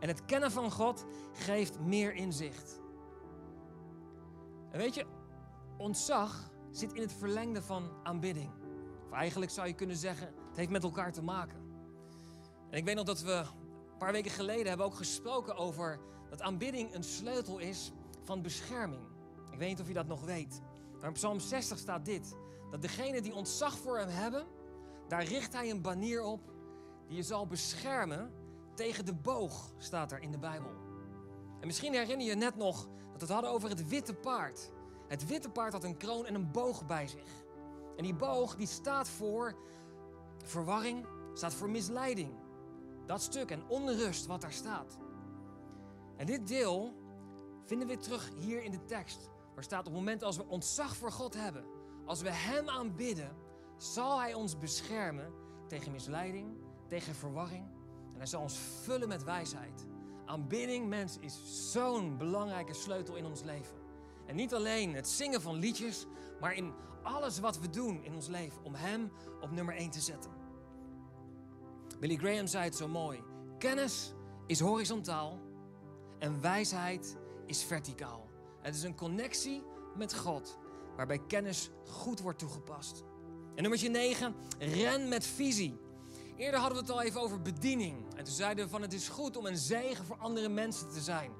En 0.00 0.08
het 0.08 0.24
kennen 0.24 0.50
van 0.50 0.70
God 0.70 1.04
geeft 1.32 1.80
meer 1.80 2.14
inzicht. 2.14 2.80
En 4.70 4.78
weet 4.78 4.94
je, 4.94 5.06
ontzag 5.76 6.50
zit 6.70 6.92
in 6.92 7.00
het 7.00 7.12
verlengde 7.12 7.62
van 7.62 7.90
aanbidding. 8.02 8.50
Of 9.04 9.12
eigenlijk 9.12 9.50
zou 9.50 9.66
je 9.66 9.74
kunnen 9.74 9.96
zeggen, 9.96 10.26
het 10.48 10.56
heeft 10.56 10.70
met 10.70 10.82
elkaar 10.82 11.12
te 11.12 11.22
maken. 11.22 11.58
En 12.70 12.78
ik 12.78 12.84
weet 12.84 12.94
nog 12.94 13.04
dat 13.04 13.20
we 13.20 13.32
een 13.32 13.98
paar 13.98 14.12
weken 14.12 14.30
geleden 14.30 14.66
hebben 14.66 14.86
ook 14.86 14.94
gesproken 14.94 15.56
over 15.56 16.00
dat 16.30 16.42
aanbidding 16.42 16.94
een 16.94 17.04
sleutel 17.04 17.58
is 17.58 17.92
van 18.22 18.42
bescherming. 18.42 19.02
Ik 19.50 19.58
weet 19.58 19.68
niet 19.68 19.80
of 19.80 19.88
je 19.88 19.94
dat 19.94 20.06
nog 20.06 20.24
weet. 20.24 20.60
Maar 20.98 21.08
in 21.08 21.12
Psalm 21.12 21.40
60 21.40 21.78
staat 21.78 22.04
dit: 22.04 22.36
dat 22.70 22.82
degene 22.82 23.22
die 23.22 23.34
ontzag 23.34 23.78
voor 23.78 23.98
hem 23.98 24.08
hebben, 24.08 24.46
daar 25.08 25.24
richt 25.24 25.52
hij 25.52 25.70
een 25.70 25.82
banier 25.82 26.22
op 26.22 26.54
die 27.06 27.16
je 27.16 27.22
zal 27.22 27.46
beschermen 27.46 28.32
tegen 28.74 29.04
de 29.04 29.14
boog, 29.14 29.72
staat 29.78 30.12
er 30.12 30.20
in 30.20 30.30
de 30.30 30.38
Bijbel. 30.38 30.70
En 31.60 31.66
misschien 31.66 31.92
herinner 31.92 32.26
je 32.26 32.32
je 32.32 32.36
net 32.36 32.56
nog 32.56 32.76
dat 32.86 33.12
we 33.12 33.18
het 33.20 33.28
hadden 33.28 33.50
over 33.50 33.68
het 33.68 33.88
witte 33.88 34.14
paard. 34.14 34.72
Het 35.08 35.26
witte 35.26 35.50
paard 35.50 35.72
had 35.72 35.84
een 35.84 35.96
kroon 35.96 36.26
en 36.26 36.34
een 36.34 36.50
boog 36.50 36.86
bij 36.86 37.08
zich. 37.08 37.44
En 37.96 38.02
die 38.02 38.14
boog 38.14 38.56
die 38.56 38.66
staat 38.66 39.08
voor 39.08 39.56
verwarring, 40.44 41.06
staat 41.32 41.54
voor 41.54 41.70
misleiding. 41.70 42.32
Dat 43.06 43.22
stuk 43.22 43.50
en 43.50 43.68
onrust 43.68 44.26
wat 44.26 44.40
daar 44.40 44.52
staat. 44.52 44.98
En 46.16 46.26
dit 46.26 46.46
deel 46.46 46.94
vinden 47.64 47.88
we 47.88 47.96
terug 47.96 48.30
hier 48.34 48.62
in 48.62 48.70
de 48.70 48.84
tekst. 48.84 49.30
Waar 49.54 49.64
staat 49.64 49.78
op 49.78 49.84
het 49.84 49.94
moment 49.94 50.22
als 50.22 50.36
we 50.36 50.46
ontzag 50.46 50.96
voor 50.96 51.12
God 51.12 51.34
hebben, 51.34 51.64
als 52.04 52.22
we 52.22 52.30
Hem 52.30 52.68
aanbidden, 52.68 53.36
zal 53.76 54.20
Hij 54.20 54.34
ons 54.34 54.58
beschermen 54.58 55.32
tegen 55.66 55.92
misleiding, 55.92 56.56
tegen 56.86 57.14
verwarring. 57.14 57.64
En 58.12 58.16
Hij 58.16 58.26
zal 58.26 58.40
ons 58.40 58.58
vullen 58.82 59.08
met 59.08 59.24
wijsheid. 59.24 59.86
Aanbidding, 60.24 60.88
mens, 60.88 61.18
is 61.18 61.38
zo'n 61.72 62.16
belangrijke 62.16 62.74
sleutel 62.74 63.16
in 63.16 63.26
ons 63.26 63.42
leven. 63.42 63.76
En 64.26 64.36
niet 64.36 64.54
alleen 64.54 64.94
het 64.94 65.08
zingen 65.08 65.42
van 65.42 65.54
liedjes, 65.54 66.06
maar 66.40 66.54
in 66.54 66.72
alles 67.02 67.38
wat 67.38 67.58
we 67.58 67.70
doen 67.70 68.04
in 68.04 68.14
ons 68.14 68.26
leven 68.26 68.64
om 68.64 68.74
Hem 68.74 69.12
op 69.40 69.50
nummer 69.50 69.74
1 69.74 69.90
te 69.90 70.00
zetten. 70.00 70.30
Billy 72.00 72.16
Graham 72.16 72.46
zei 72.46 72.64
het 72.64 72.76
zo 72.76 72.88
mooi. 72.88 73.22
Kennis 73.58 74.12
is 74.46 74.60
horizontaal 74.60 75.40
en 76.18 76.40
wijsheid 76.40 77.16
is 77.46 77.64
verticaal. 77.64 78.28
Het 78.60 78.74
is 78.74 78.82
een 78.82 78.94
connectie 78.94 79.62
met 79.96 80.14
God, 80.14 80.58
waarbij 80.96 81.18
kennis 81.18 81.70
goed 81.84 82.20
wordt 82.20 82.38
toegepast. 82.38 83.04
En 83.54 83.62
nummer 83.62 83.90
9, 83.90 84.34
ren 84.58 85.08
met 85.08 85.26
visie. 85.26 85.80
Eerder 86.36 86.60
hadden 86.60 86.78
we 86.78 86.84
het 86.84 86.94
al 86.94 87.02
even 87.02 87.20
over 87.20 87.42
bediening. 87.42 88.14
En 88.16 88.24
toen 88.24 88.34
zeiden 88.34 88.64
we 88.64 88.70
van 88.70 88.82
het 88.82 88.92
is 88.92 89.08
goed 89.08 89.36
om 89.36 89.46
een 89.46 89.56
zegen 89.56 90.04
voor 90.04 90.16
andere 90.16 90.48
mensen 90.48 90.88
te 90.90 91.00
zijn. 91.00 91.30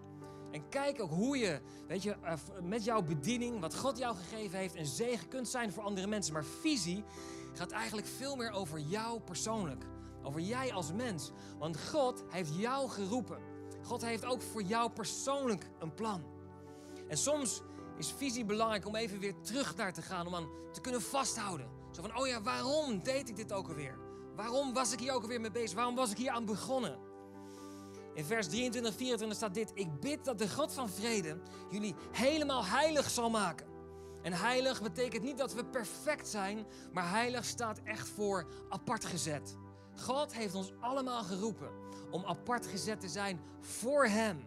En 0.51 0.69
kijk 0.69 1.03
ook 1.03 1.11
hoe 1.11 1.39
je, 1.39 1.61
weet 1.89 2.03
je, 2.03 2.17
eh, 2.23 2.33
met 2.63 2.85
jouw 2.85 3.03
bediening, 3.03 3.61
wat 3.61 3.77
God 3.77 3.99
jou 3.99 4.17
gegeven 4.17 4.59
heeft, 4.59 4.77
een 4.77 4.87
zegen 4.87 5.29
kunt 5.29 5.49
zijn 5.49 5.73
voor 5.73 5.83
andere 5.83 6.07
mensen. 6.07 6.33
Maar 6.33 6.45
visie 6.45 7.05
gaat 7.53 7.71
eigenlijk 7.71 8.07
veel 8.07 8.37
meer 8.37 8.51
over 8.51 8.79
jou 8.79 9.21
persoonlijk. 9.21 9.85
Over 10.23 10.41
jij 10.41 10.73
als 10.73 10.93
mens. 10.93 11.31
Want 11.59 11.89
God 11.89 12.25
heeft 12.29 12.55
jou 12.57 12.89
geroepen. 12.89 13.39
God 13.83 14.03
heeft 14.03 14.25
ook 14.25 14.43
voor 14.43 14.63
jou 14.63 14.91
persoonlijk 14.91 15.71
een 15.79 15.95
plan. 15.95 16.25
En 17.09 17.17
soms 17.17 17.63
is 17.99 18.13
visie 18.13 18.45
belangrijk 18.45 18.87
om 18.87 18.97
even 18.97 19.19
weer 19.19 19.41
terug 19.41 19.75
daar 19.75 19.93
te 19.93 20.03
gaan. 20.03 20.27
Om 20.27 20.35
aan 20.35 20.49
te 20.73 20.81
kunnen 20.81 21.03
vasthouden. 21.03 21.69
Zo 21.91 22.03
van, 22.03 22.19
oh 22.19 22.27
ja, 22.27 22.43
waarom 22.43 23.03
deed 23.03 23.29
ik 23.29 23.37
dit 23.37 23.53
ook 23.53 23.69
alweer? 23.69 24.06
Waarom 24.37 24.73
was 24.73 24.93
ik 24.93 24.99
hier 24.99 25.13
ook 25.13 25.23
alweer 25.23 25.41
mee 25.41 25.51
bezig? 25.51 25.75
Waarom 25.77 25.95
was 25.95 26.11
ik 26.11 26.17
hier 26.17 26.31
aan 26.31 26.45
begonnen? 26.45 26.99
In 28.15 28.25
vers 28.25 28.47
23, 28.49 28.95
24 28.95 29.37
staat 29.37 29.55
dit: 29.55 29.71
Ik 29.75 30.01
bid 30.01 30.25
dat 30.25 30.39
de 30.39 30.49
God 30.49 30.73
van 30.73 30.89
vrede 30.89 31.39
jullie 31.71 31.95
helemaal 32.13 32.65
heilig 32.65 33.11
zal 33.11 33.31
maken. 33.31 33.67
En 34.23 34.33
heilig 34.33 34.83
betekent 34.83 35.23
niet 35.23 35.39
dat 35.39 35.55
we 35.55 35.65
perfect 35.65 36.29
zijn, 36.29 36.67
maar 36.93 37.11
heilig 37.11 37.45
staat 37.45 37.81
echt 37.85 38.09
voor 38.09 38.47
apart 38.69 39.05
gezet. 39.05 39.57
God 39.97 40.35
heeft 40.35 40.55
ons 40.55 40.73
allemaal 40.81 41.23
geroepen 41.23 41.71
om 42.11 42.25
apart 42.25 42.67
gezet 42.67 43.01
te 43.01 43.09
zijn 43.09 43.41
voor 43.61 44.07
Hem. 44.07 44.45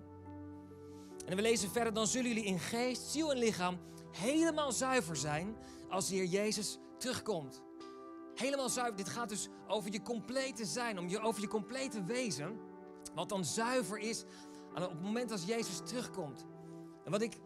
En 1.26 1.36
we 1.36 1.42
lezen 1.42 1.72
verder, 1.72 1.94
dan 1.94 2.08
zullen 2.08 2.28
jullie 2.28 2.46
in 2.46 2.60
geest, 2.60 3.02
ziel 3.02 3.32
en 3.32 3.38
lichaam 3.38 3.80
helemaal 4.12 4.72
zuiver 4.72 5.16
zijn 5.16 5.56
als 5.90 6.08
de 6.08 6.16
Heer 6.16 6.26
Jezus 6.26 6.78
terugkomt. 6.98 7.62
Helemaal 8.40 8.70
zuiver, 8.70 8.96
dit 8.96 9.10
gaat 9.10 9.30
dus 9.30 9.48
over 9.68 9.92
je 9.92 10.02
complete 10.02 10.66
zijn, 10.66 11.00
om 11.00 11.08
je, 11.08 11.20
over 11.20 11.42
je 11.42 11.48
complete 11.48 12.04
wezen. 12.04 12.60
Wat 13.16 13.30
dan 13.30 13.46
zuiver 13.46 13.98
is 13.98 14.24
op 14.74 14.90
het 14.90 15.02
moment 15.02 15.32
als 15.32 15.46
Jezus 15.46 15.82
terugkomt. 15.84 16.46
En 17.04 17.12
wat 17.12 17.22
ik 17.22 17.38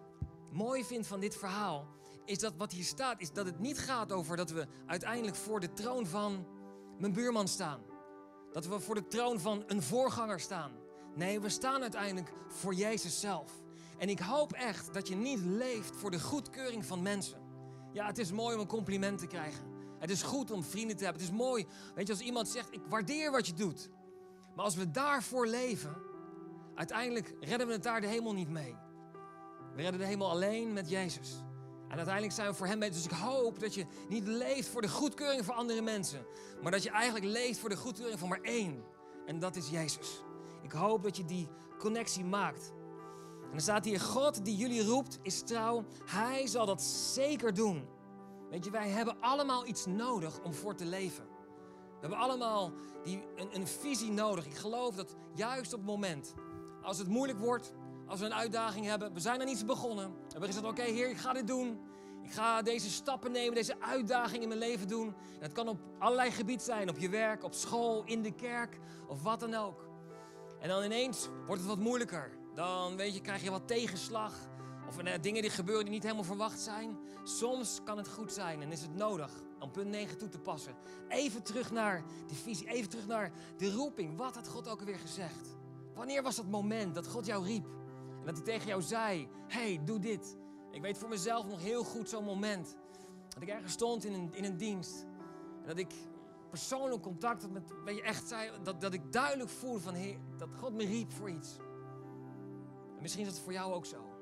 mooi 0.51 0.83
vind 0.85 1.07
van 1.07 1.19
dit 1.19 1.35
verhaal, 1.35 1.87
is 2.25 2.39
dat 2.39 2.53
wat 2.57 2.71
hier 2.71 2.83
staat, 2.83 3.21
is 3.21 3.31
dat 3.31 3.45
het 3.45 3.59
niet 3.59 3.79
gaat 3.79 4.11
over 4.11 4.37
dat 4.37 4.49
we 4.49 4.67
uiteindelijk 4.85 5.35
voor 5.35 5.59
de 5.59 5.73
troon 5.73 6.07
van 6.07 6.47
mijn 6.97 7.13
buurman 7.13 7.47
staan. 7.47 7.81
Dat 8.51 8.67
we 8.67 8.79
voor 8.79 8.95
de 8.95 9.07
troon 9.07 9.39
van 9.39 9.63
een 9.67 9.81
voorganger 9.81 10.39
staan. 10.39 10.71
Nee, 11.15 11.39
we 11.39 11.49
staan 11.49 11.81
uiteindelijk 11.81 12.33
voor 12.47 12.73
Jezus 12.73 13.19
zelf. 13.19 13.61
En 13.97 14.09
ik 14.09 14.19
hoop 14.19 14.53
echt 14.53 14.93
dat 14.93 15.07
je 15.07 15.15
niet 15.15 15.39
leeft 15.39 15.95
voor 15.95 16.11
de 16.11 16.19
goedkeuring 16.19 16.85
van 16.85 17.01
mensen. 17.01 17.41
Ja, 17.93 18.05
het 18.05 18.17
is 18.17 18.31
mooi 18.31 18.55
om 18.55 18.61
een 18.61 18.67
compliment 18.67 19.19
te 19.19 19.27
krijgen. 19.27 19.72
Het 20.03 20.11
is 20.11 20.23
goed 20.23 20.51
om 20.51 20.63
vrienden 20.63 20.97
te 20.97 21.03
hebben. 21.03 21.21
Het 21.21 21.31
is 21.31 21.37
mooi, 21.37 21.67
weet 21.95 22.07
je, 22.07 22.13
als 22.13 22.21
iemand 22.21 22.47
zegt, 22.47 22.73
ik 22.73 22.81
waardeer 22.89 23.31
wat 23.31 23.47
je 23.47 23.53
doet. 23.53 23.89
Maar 24.55 24.65
als 24.65 24.75
we 24.75 24.91
daarvoor 24.91 25.47
leven, 25.47 25.95
uiteindelijk 26.75 27.35
redden 27.39 27.67
we 27.67 27.73
het 27.73 27.83
daar 27.83 28.01
de 28.01 28.07
hemel 28.07 28.33
niet 28.33 28.49
mee. 28.49 28.75
We 29.75 29.81
redden 29.81 29.99
de 29.99 30.05
hemel 30.05 30.29
alleen 30.29 30.73
met 30.73 30.89
Jezus. 30.89 31.43
En 31.87 31.95
uiteindelijk 31.95 32.35
zijn 32.35 32.47
we 32.47 32.53
voor 32.53 32.67
Hem 32.67 32.77
mee. 32.77 32.91
Dus 32.91 33.05
ik 33.05 33.11
hoop 33.11 33.59
dat 33.59 33.73
je 33.73 33.85
niet 34.09 34.27
leeft 34.27 34.67
voor 34.67 34.81
de 34.81 34.89
goedkeuring 34.89 35.45
van 35.45 35.55
andere 35.55 35.81
mensen. 35.81 36.25
Maar 36.61 36.71
dat 36.71 36.83
je 36.83 36.89
eigenlijk 36.89 37.25
leeft 37.25 37.59
voor 37.59 37.69
de 37.69 37.77
goedkeuring 37.77 38.19
van 38.19 38.29
maar 38.29 38.41
één. 38.41 38.83
En 39.25 39.39
dat 39.39 39.55
is 39.55 39.69
Jezus. 39.69 40.23
Ik 40.61 40.71
hoop 40.71 41.03
dat 41.03 41.17
je 41.17 41.25
die 41.25 41.47
connectie 41.77 42.25
maakt. 42.25 42.73
En 43.43 43.49
dan 43.49 43.59
staat 43.59 43.85
hier, 43.85 43.99
God 43.99 44.45
die 44.45 44.55
jullie 44.55 44.85
roept 44.85 45.19
is 45.21 45.41
trouw. 45.41 45.85
Hij 46.05 46.47
zal 46.47 46.65
dat 46.65 46.81
zeker 46.81 47.53
doen. 47.53 47.92
Weet 48.53 48.65
je, 48.65 48.71
wij 48.71 48.89
hebben 48.89 49.15
allemaal 49.19 49.67
iets 49.67 49.85
nodig 49.85 50.41
om 50.41 50.53
voor 50.53 50.75
te 50.75 50.85
leven. 50.85 51.23
We 51.23 51.99
hebben 51.99 52.17
allemaal 52.17 52.71
die, 53.03 53.23
een, 53.35 53.55
een 53.55 53.67
visie 53.67 54.11
nodig. 54.11 54.45
Ik 54.45 54.55
geloof 54.55 54.95
dat 54.95 55.15
juist 55.35 55.73
op 55.73 55.79
het 55.79 55.89
moment, 55.89 56.33
als 56.81 56.97
het 56.97 57.07
moeilijk 57.07 57.39
wordt, 57.39 57.73
als 58.07 58.19
we 58.19 58.25
een 58.25 58.33
uitdaging 58.33 58.85
hebben, 58.85 59.13
we 59.13 59.19
zijn 59.19 59.41
aan 59.41 59.47
iets 59.47 59.65
begonnen. 59.65 60.11
We 60.11 60.31
hebben 60.31 60.49
gezegd, 60.49 60.65
oké 60.65 60.81
Heer, 60.81 61.09
ik 61.09 61.17
ga 61.17 61.33
dit 61.33 61.47
doen. 61.47 61.79
Ik 62.23 62.31
ga 62.31 62.61
deze 62.61 62.89
stappen 62.89 63.31
nemen, 63.31 63.55
deze 63.55 63.81
uitdaging 63.81 64.41
in 64.41 64.47
mijn 64.47 64.59
leven 64.59 64.87
doen. 64.87 65.07
En 65.07 65.41
het 65.41 65.53
kan 65.53 65.67
op 65.67 65.79
allerlei 65.99 66.31
gebieden 66.31 66.65
zijn, 66.65 66.89
op 66.89 66.97
je 66.97 67.09
werk, 67.09 67.43
op 67.43 67.53
school, 67.53 68.03
in 68.05 68.21
de 68.21 68.31
kerk 68.31 68.79
of 69.07 69.23
wat 69.23 69.39
dan 69.39 69.53
ook. 69.53 69.87
En 70.59 70.69
dan 70.69 70.83
ineens 70.83 71.29
wordt 71.45 71.61
het 71.61 71.69
wat 71.69 71.79
moeilijker. 71.79 72.37
Dan 72.53 72.95
weet 72.95 73.13
je, 73.13 73.21
krijg 73.21 73.43
je 73.43 73.51
wat 73.51 73.67
tegenslag. 73.67 74.33
Of 74.93 75.03
uh, 75.03 75.13
dingen 75.21 75.41
die 75.41 75.51
gebeuren 75.51 75.83
die 75.83 75.93
niet 75.93 76.03
helemaal 76.03 76.23
verwacht 76.23 76.59
zijn. 76.59 76.97
Soms 77.23 77.79
kan 77.83 77.97
het 77.97 78.07
goed 78.07 78.33
zijn 78.33 78.61
en 78.61 78.71
is 78.71 78.81
het 78.81 78.95
nodig 78.95 79.31
om 79.59 79.71
punt 79.71 79.89
9 79.89 80.17
toe 80.17 80.29
te 80.29 80.39
passen. 80.39 80.75
Even 81.07 81.43
terug 81.43 81.71
naar 81.71 82.03
de 82.27 82.35
visie, 82.35 82.67
even 82.67 82.89
terug 82.89 83.07
naar 83.07 83.31
de 83.57 83.71
roeping. 83.71 84.17
Wat 84.17 84.35
had 84.35 84.47
God 84.47 84.67
ook 84.67 84.79
alweer 84.79 84.99
gezegd? 84.99 85.55
Wanneer 85.93 86.23
was 86.23 86.35
dat 86.35 86.45
moment 86.45 86.95
dat 86.95 87.07
God 87.07 87.25
jou 87.25 87.45
riep? 87.45 87.65
En 88.19 88.25
dat 88.25 88.35
hij 88.35 88.43
tegen 88.43 88.67
jou 88.67 88.81
zei: 88.81 89.27
hey, 89.47 89.81
doe 89.85 89.99
dit. 89.99 90.37
Ik 90.71 90.81
weet 90.81 90.97
voor 90.97 91.09
mezelf 91.09 91.47
nog 91.47 91.61
heel 91.61 91.83
goed 91.83 92.09
zo'n 92.09 92.23
moment. 92.23 92.77
Dat 93.29 93.43
ik 93.43 93.49
ergens 93.49 93.73
stond 93.73 94.05
in 94.05 94.13
een, 94.13 94.33
in 94.33 94.43
een 94.43 94.57
dienst. 94.57 95.05
En 95.61 95.67
dat 95.67 95.77
ik 95.77 95.93
persoonlijk 96.49 97.01
contact 97.01 97.41
had 97.41 97.51
met, 97.51 97.63
weet 97.85 97.95
je, 97.95 98.01
echt 98.01 98.27
zei, 98.27 98.51
dat, 98.63 98.81
dat 98.81 98.93
ik 98.93 99.11
duidelijk 99.11 99.49
voelde 99.49 99.79
van, 99.79 99.93
heer, 99.93 100.17
dat 100.37 100.49
God 100.59 100.73
me 100.73 100.85
riep 100.85 101.11
voor 101.11 101.29
iets. 101.29 101.57
En 102.95 103.01
misschien 103.01 103.25
is 103.25 103.31
het 103.31 103.39
voor 103.39 103.53
jou 103.53 103.73
ook 103.73 103.85
zo. 103.85 104.12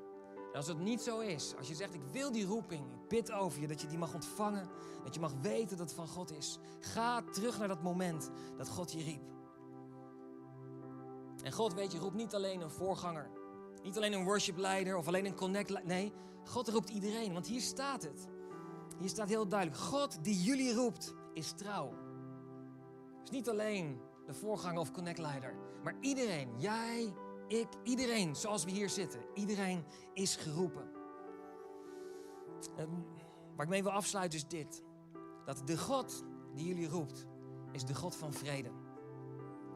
En 0.52 0.58
als 0.58 0.66
het 0.66 0.78
niet 0.78 1.00
zo 1.00 1.18
is, 1.18 1.54
als 1.58 1.68
je 1.68 1.74
zegt, 1.74 1.94
ik 1.94 2.02
wil 2.12 2.32
die 2.32 2.46
roeping, 2.46 2.84
ik 2.86 3.08
bid 3.08 3.32
over 3.32 3.60
je, 3.60 3.66
dat 3.66 3.80
je 3.80 3.86
die 3.86 3.98
mag 3.98 4.14
ontvangen, 4.14 4.68
dat 5.04 5.14
je 5.14 5.20
mag 5.20 5.32
weten 5.40 5.76
dat 5.76 5.86
het 5.86 5.96
van 5.96 6.08
God 6.08 6.32
is. 6.32 6.58
Ga 6.80 7.22
terug 7.22 7.58
naar 7.58 7.68
dat 7.68 7.82
moment 7.82 8.30
dat 8.56 8.68
God 8.68 8.92
je 8.92 9.02
riep. 9.02 9.22
En 11.42 11.52
God, 11.52 11.74
weet 11.74 11.92
je, 11.92 11.98
roept 11.98 12.14
niet 12.14 12.34
alleen 12.34 12.60
een 12.60 12.70
voorganger. 12.70 13.30
Niet 13.82 13.96
alleen 13.96 14.12
een 14.12 14.24
worshipleider 14.24 14.96
of 14.96 15.06
alleen 15.06 15.26
een 15.26 15.34
connect. 15.34 15.84
Nee, 15.84 16.12
God 16.44 16.68
roept 16.68 16.88
iedereen. 16.88 17.32
Want 17.32 17.46
hier 17.46 17.60
staat 17.60 18.02
het. 18.02 18.28
Hier 18.98 19.08
staat 19.08 19.28
heel 19.28 19.48
duidelijk. 19.48 19.80
God 19.80 20.24
die 20.24 20.42
jullie 20.42 20.74
roept 20.74 21.14
is 21.32 21.52
trouw. 21.52 21.92
Dus 23.20 23.30
niet 23.30 23.48
alleen 23.48 24.00
de 24.26 24.34
voorganger 24.34 24.80
of 24.80 24.92
connectleider. 24.92 25.54
Maar 25.82 25.96
iedereen. 26.00 26.60
Jij, 26.60 27.12
ik, 27.48 27.68
iedereen. 27.82 28.36
Zoals 28.36 28.64
we 28.64 28.70
hier 28.70 28.88
zitten. 28.88 29.20
Iedereen 29.34 29.84
is 30.12 30.36
geroepen. 30.36 30.90
En 32.76 33.06
waar 33.56 33.64
ik 33.64 33.72
mee 33.72 33.82
wil 33.82 33.92
afsluiten 33.92 34.38
is 34.38 34.48
dit. 34.48 34.82
Dat 35.44 35.62
de 35.66 35.78
God 35.78 36.24
die 36.54 36.66
jullie 36.66 36.88
roept 36.88 37.26
is 37.72 37.84
de 37.84 37.94
God 37.94 38.16
van 38.16 38.32
vrede. 38.32 38.70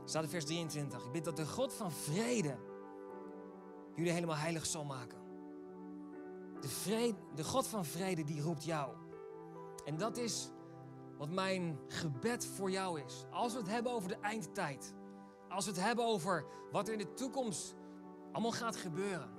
Staat 0.05 0.22
in 0.22 0.29
vers 0.29 0.44
23. 0.44 1.05
Ik 1.05 1.12
bid 1.12 1.24
dat 1.24 1.37
de 1.37 1.46
God 1.46 1.72
van 1.72 1.92
vrede 1.92 2.59
jullie 3.94 4.12
helemaal 4.12 4.37
heilig 4.37 4.66
zal 4.66 4.85
maken. 4.85 5.18
De, 6.61 6.68
vrede, 6.68 7.18
de 7.35 7.44
God 7.44 7.66
van 7.66 7.85
vrede 7.85 8.24
die 8.24 8.42
roept 8.42 8.64
jou. 8.64 8.94
En 9.85 9.96
dat 9.96 10.16
is 10.16 10.50
wat 11.18 11.31
mijn 11.31 11.79
gebed 11.88 12.46
voor 12.46 12.70
jou 12.70 13.00
is. 13.00 13.24
Als 13.31 13.52
we 13.52 13.59
het 13.59 13.68
hebben 13.68 13.92
over 13.92 14.09
de 14.09 14.18
eindtijd. 14.20 14.94
Als 15.56 15.64
we 15.64 15.70
het 15.70 15.80
hebben 15.80 16.04
over 16.04 16.44
wat 16.72 16.86
er 16.86 16.92
in 16.92 16.98
de 16.98 17.14
toekomst 17.14 17.74
allemaal 18.32 18.52
gaat 18.52 18.76
gebeuren. 18.76 19.30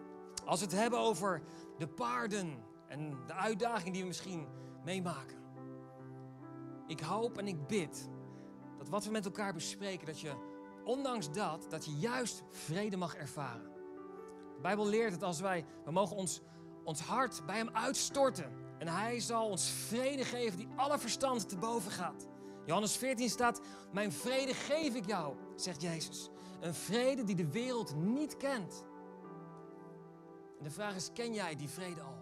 Als 0.45 0.60
we 0.60 0.65
het 0.65 0.75
hebben 0.75 0.99
over 0.99 1.41
de 1.77 1.88
paarden 1.88 2.63
en 2.88 3.17
de 3.27 3.34
uitdagingen 3.34 3.93
die 3.93 4.01
we 4.01 4.08
misschien 4.08 4.47
meemaken. 4.84 5.38
Ik 6.88 6.99
hoop 6.99 7.38
en 7.38 7.47
ik 7.47 7.67
bid 7.67 8.10
dat 8.77 8.89
wat 8.89 9.06
we 9.06 9.12
met 9.12 9.25
elkaar 9.25 9.53
bespreken, 9.53 10.06
dat 10.06 10.19
je 10.19 10.34
ondanks 10.84 11.32
dat, 11.32 11.65
dat 11.69 11.86
je 11.86 11.91
juist 11.91 12.43
vrede 12.51 12.97
mag 12.97 13.15
ervaren. 13.15 13.71
De 14.56 14.62
Bijbel 14.62 14.88
leert 14.88 15.12
het 15.12 15.23
als 15.23 15.39
wij, 15.39 15.65
we 15.86 15.91
mogen 15.91 16.15
ons, 16.15 16.41
ons 16.84 16.99
hart 16.99 17.45
bij 17.45 17.58
Hem 17.58 17.69
uitstorten. 17.73 18.51
En 18.77 18.88
Hij 18.88 19.19
zal 19.19 19.49
ons 19.49 19.69
vrede 19.69 20.23
geven 20.23 20.58
die 20.58 20.69
alle 20.75 20.99
verstand 20.99 21.49
te 21.49 21.58
boven 21.58 21.91
gaat. 21.91 22.27
Johannes 22.65 22.97
14 22.97 23.30
staat, 23.30 23.62
mijn 23.91 24.12
vrede 24.12 24.53
geef 24.53 24.95
ik 24.95 25.06
jou, 25.06 25.36
zegt 25.62 25.82
Jezus. 25.82 26.30
Een 26.60 26.74
vrede 26.74 27.24
die 27.24 27.36
de 27.36 27.52
wereld 27.52 27.96
niet 27.96 28.38
kent. 28.38 28.84
En 30.58 30.63
de 30.63 30.72
vraag 30.72 30.96
is, 30.96 31.12
ken 31.13 31.34
jij 31.34 31.56
die 31.56 31.70
vrede 31.70 32.02
al? 32.02 32.17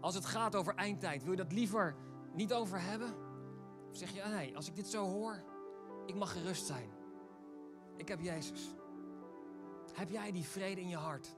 Als 0.00 0.14
het 0.14 0.24
gaat 0.24 0.54
over 0.54 0.74
eindtijd, 0.74 1.22
wil 1.22 1.30
je 1.30 1.36
dat 1.36 1.52
liever 1.52 1.96
niet 2.32 2.52
over 2.52 2.80
hebben? 2.80 3.14
Of 3.90 3.96
zeg 3.96 4.10
je, 4.10 4.22
nee, 4.22 4.56
als 4.56 4.68
ik 4.68 4.74
dit 4.74 4.86
zo 4.86 5.04
hoor, 5.04 5.42
ik 6.06 6.14
mag 6.14 6.32
gerust 6.32 6.66
zijn. 6.66 6.90
Ik 7.96 8.08
heb 8.08 8.20
Jezus. 8.20 8.68
Heb 9.92 10.10
jij 10.10 10.32
die 10.32 10.44
vrede 10.44 10.80
in 10.80 10.88
je 10.88 10.96
hart? 10.96 11.36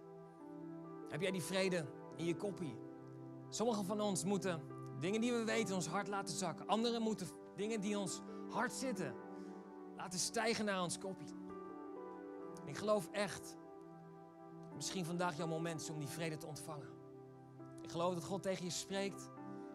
Heb 1.09 1.21
jij 1.21 1.31
die 1.31 1.43
vrede 1.43 1.87
in 2.17 2.25
je 2.25 2.37
koppie? 2.37 2.79
Sommigen 3.49 3.85
van 3.85 4.01
ons 4.01 4.25
moeten 4.25 4.63
dingen 4.99 5.21
die 5.21 5.33
we 5.33 5.45
weten 5.45 5.75
ons 5.75 5.87
hart 5.87 6.09
laten 6.09 6.37
zakken. 6.37 6.67
Anderen 6.67 7.03
moeten 7.03 7.27
dingen 7.57 7.81
die 7.81 7.99
ons 7.99 8.21
hart 8.49 8.73
zitten 8.73 9.15
laten 10.01 10.19
stijgen 10.19 10.65
naar 10.65 10.83
ons 10.83 10.99
koppie. 10.99 11.35
ik 12.67 12.77
geloof 12.77 13.09
echt, 13.13 13.57
misschien 14.75 15.05
vandaag 15.05 15.37
jouw 15.37 15.47
moment 15.47 15.81
is 15.81 15.91
om 15.91 15.99
die 15.99 16.09
vrede 16.09 16.37
te 16.37 16.47
ontvangen. 16.47 16.89
Ik 17.83 17.91
geloof 17.91 18.15
dat 18.15 18.25
God 18.25 18.43
tegen 18.43 18.65
je 18.65 18.71
spreekt. 18.71 19.31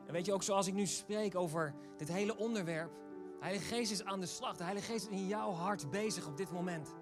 En 0.05 0.13
weet 0.13 0.25
je 0.25 0.33
ook 0.33 0.43
zoals 0.43 0.67
ik 0.67 0.73
nu 0.73 0.85
spreek 0.85 1.35
over 1.35 1.73
dit 1.97 2.07
hele 2.07 2.37
onderwerp. 2.37 2.91
De 2.91 3.37
Heilige 3.39 3.75
Geest 3.75 3.91
is 3.91 4.03
aan 4.03 4.19
de 4.19 4.25
slag. 4.25 4.57
De 4.57 4.63
Heilige 4.63 4.91
Geest 4.91 5.05
is 5.05 5.11
in 5.11 5.27
jouw 5.27 5.51
hart 5.51 5.89
bezig 5.89 6.27
op 6.27 6.37
dit 6.37 6.51
moment. 6.51 6.93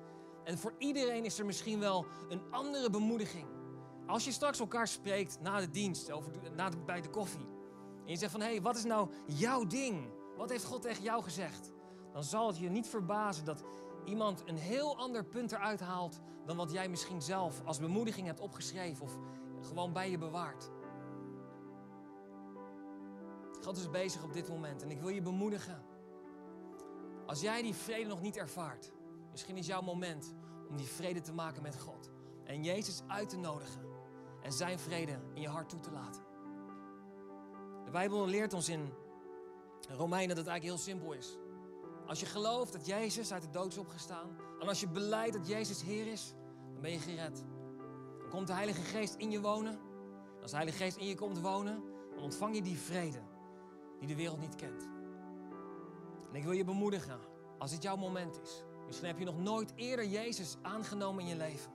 En 0.43 0.57
voor 0.57 0.73
iedereen 0.77 1.25
is 1.25 1.39
er 1.39 1.45
misschien 1.45 1.79
wel 1.79 2.05
een 2.29 2.41
andere 2.51 2.89
bemoediging. 2.89 3.47
Als 4.07 4.25
je 4.25 4.31
straks 4.31 4.59
elkaar 4.59 4.87
spreekt 4.87 5.39
na 5.41 5.59
de 5.59 5.69
dienst, 5.69 6.11
over 6.11 6.31
na 6.55 6.69
bij 6.85 7.01
de 7.01 7.09
koffie. 7.09 7.47
En 8.05 8.11
je 8.11 8.17
zegt 8.17 8.31
van, 8.31 8.41
hé, 8.41 8.49
hey, 8.49 8.61
wat 8.61 8.75
is 8.75 8.83
nou 8.83 9.09
jouw 9.25 9.65
ding? 9.65 10.11
Wat 10.37 10.49
heeft 10.49 10.65
God 10.65 10.81
tegen 10.81 11.03
jou 11.03 11.23
gezegd? 11.23 11.72
Dan 12.13 12.23
zal 12.23 12.47
het 12.47 12.57
je 12.57 12.69
niet 12.69 12.87
verbazen 12.87 13.45
dat 13.45 13.63
iemand 14.05 14.43
een 14.45 14.57
heel 14.57 14.97
ander 14.97 15.25
punt 15.25 15.51
eruit 15.51 15.79
haalt... 15.79 16.19
dan 16.45 16.57
wat 16.57 16.71
jij 16.71 16.89
misschien 16.89 17.21
zelf 17.21 17.61
als 17.65 17.79
bemoediging 17.79 18.27
hebt 18.27 18.39
opgeschreven 18.39 19.05
of 19.05 19.17
gewoon 19.61 19.93
bij 19.93 20.09
je 20.09 20.17
bewaart. 20.17 20.69
God 23.61 23.77
is 23.77 23.89
bezig 23.89 24.23
op 24.23 24.33
dit 24.33 24.49
moment 24.49 24.81
en 24.81 24.91
ik 24.91 24.99
wil 24.99 25.09
je 25.09 25.21
bemoedigen. 25.21 25.83
Als 27.25 27.41
jij 27.41 27.61
die 27.61 27.73
vrede 27.73 28.09
nog 28.09 28.21
niet 28.21 28.37
ervaart, 28.37 28.91
misschien 29.31 29.57
is 29.57 29.65
jouw 29.65 29.81
moment 29.81 30.33
om 30.69 30.77
die 30.77 30.87
vrede 30.87 31.21
te 31.21 31.33
maken 31.33 31.61
met 31.61 31.79
God. 31.79 32.09
En 32.43 32.63
Jezus 32.63 33.01
uit 33.07 33.29
te 33.29 33.37
nodigen 33.37 33.81
en 34.41 34.51
zijn 34.51 34.79
vrede 34.79 35.19
in 35.33 35.41
je 35.41 35.47
hart 35.47 35.69
toe 35.69 35.79
te 35.79 35.91
laten. 35.91 36.21
De 37.85 37.91
Bijbel 37.91 38.27
leert 38.27 38.53
ons 38.53 38.69
in 38.69 38.93
Romeinen 39.89 40.35
dat 40.35 40.45
het 40.45 40.47
eigenlijk 40.47 40.63
heel 40.63 40.93
simpel 40.93 41.13
is. 41.13 41.37
Als 42.07 42.19
je 42.19 42.25
gelooft 42.25 42.73
dat 42.73 42.85
Jezus 42.85 43.31
uit 43.31 43.41
de 43.41 43.49
dood 43.49 43.71
is 43.71 43.77
opgestaan 43.77 44.29
en 44.59 44.67
als 44.67 44.79
je 44.79 44.87
beleidt 44.87 45.33
dat 45.33 45.47
Jezus 45.47 45.81
Heer 45.81 46.07
is, 46.07 46.33
dan 46.73 46.81
ben 46.81 46.91
je 46.91 46.99
gered. 46.99 47.43
Dan 48.19 48.29
komt 48.29 48.47
de 48.47 48.53
Heilige 48.53 48.81
Geest 48.81 49.15
in 49.15 49.31
je 49.31 49.41
wonen. 49.41 49.79
Als 50.41 50.51
de 50.51 50.57
Heilige 50.57 50.83
Geest 50.83 50.97
in 50.97 51.07
je 51.07 51.15
komt 51.15 51.39
wonen, 51.39 51.83
dan 52.15 52.23
ontvang 52.23 52.55
je 52.55 52.61
die 52.61 52.77
vrede 52.77 53.21
die 53.99 54.07
de 54.07 54.15
wereld 54.15 54.39
niet 54.39 54.55
kent. 54.55 54.89
En 56.29 56.35
ik 56.35 56.43
wil 56.43 56.51
je 56.51 56.63
bemoedigen, 56.63 57.19
als 57.57 57.71
dit 57.71 57.83
jouw 57.83 57.95
moment 57.95 58.41
is. 58.41 58.63
Misschien 58.85 59.07
heb 59.07 59.19
je 59.19 59.25
nog 59.25 59.39
nooit 59.39 59.73
eerder 59.75 60.05
Jezus 60.05 60.57
aangenomen 60.61 61.23
in 61.23 61.29
je 61.29 61.35
leven. 61.35 61.71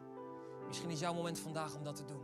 Misschien 0.66 0.90
is 0.90 1.00
jouw 1.00 1.14
moment 1.14 1.38
vandaag 1.38 1.76
om 1.76 1.84
dat 1.84 1.96
te 1.96 2.04
doen. 2.04 2.22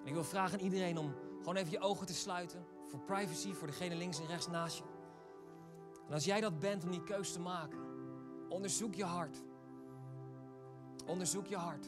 En 0.00 0.06
ik 0.06 0.12
wil 0.12 0.24
vragen 0.24 0.58
aan 0.58 0.64
iedereen 0.64 0.98
om 0.98 1.14
gewoon 1.38 1.56
even 1.56 1.70
je 1.70 1.80
ogen 1.80 2.06
te 2.06 2.14
sluiten. 2.14 2.66
Voor 2.86 3.00
privacy, 3.00 3.52
voor 3.52 3.66
degene 3.66 3.94
links 3.94 4.20
en 4.20 4.26
rechts 4.26 4.48
naast 4.48 4.76
je. 4.76 4.95
En 6.06 6.12
als 6.12 6.24
jij 6.24 6.40
dat 6.40 6.58
bent 6.58 6.84
om 6.84 6.90
die 6.90 7.02
keus 7.02 7.32
te 7.32 7.40
maken, 7.40 7.78
onderzoek 8.48 8.94
je 8.94 9.04
hart. 9.04 9.42
Onderzoek 11.06 11.46
je 11.46 11.56
hart. 11.56 11.86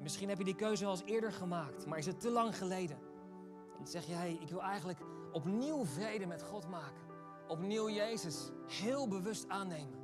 Misschien 0.00 0.28
heb 0.28 0.38
je 0.38 0.44
die 0.44 0.54
keuze 0.54 0.84
wel 0.84 0.92
eens 0.92 1.04
eerder 1.04 1.32
gemaakt, 1.32 1.86
maar 1.86 1.98
is 1.98 2.06
het 2.06 2.20
te 2.20 2.30
lang 2.30 2.56
geleden? 2.56 2.98
Dan 3.76 3.86
zeg 3.86 4.06
je, 4.06 4.12
hey, 4.12 4.38
ik 4.40 4.48
wil 4.48 4.62
eigenlijk 4.62 4.98
opnieuw 5.32 5.84
vrede 5.84 6.26
met 6.26 6.42
God 6.42 6.68
maken. 6.68 7.02
Opnieuw 7.48 7.90
Jezus 7.90 8.50
heel 8.66 9.08
bewust 9.08 9.48
aannemen. 9.48 9.98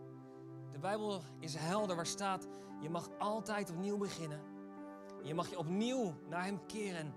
De 0.72 0.78
Bijbel 0.78 1.22
is 1.40 1.54
helder 1.54 1.96
waar 1.96 2.06
staat, 2.06 2.46
je 2.80 2.90
mag 2.90 3.08
altijd 3.18 3.70
opnieuw 3.70 3.96
beginnen. 3.96 4.40
Je 5.22 5.34
mag 5.34 5.50
je 5.50 5.58
opnieuw 5.58 6.14
naar 6.28 6.44
Hem 6.44 6.66
keren. 6.66 7.14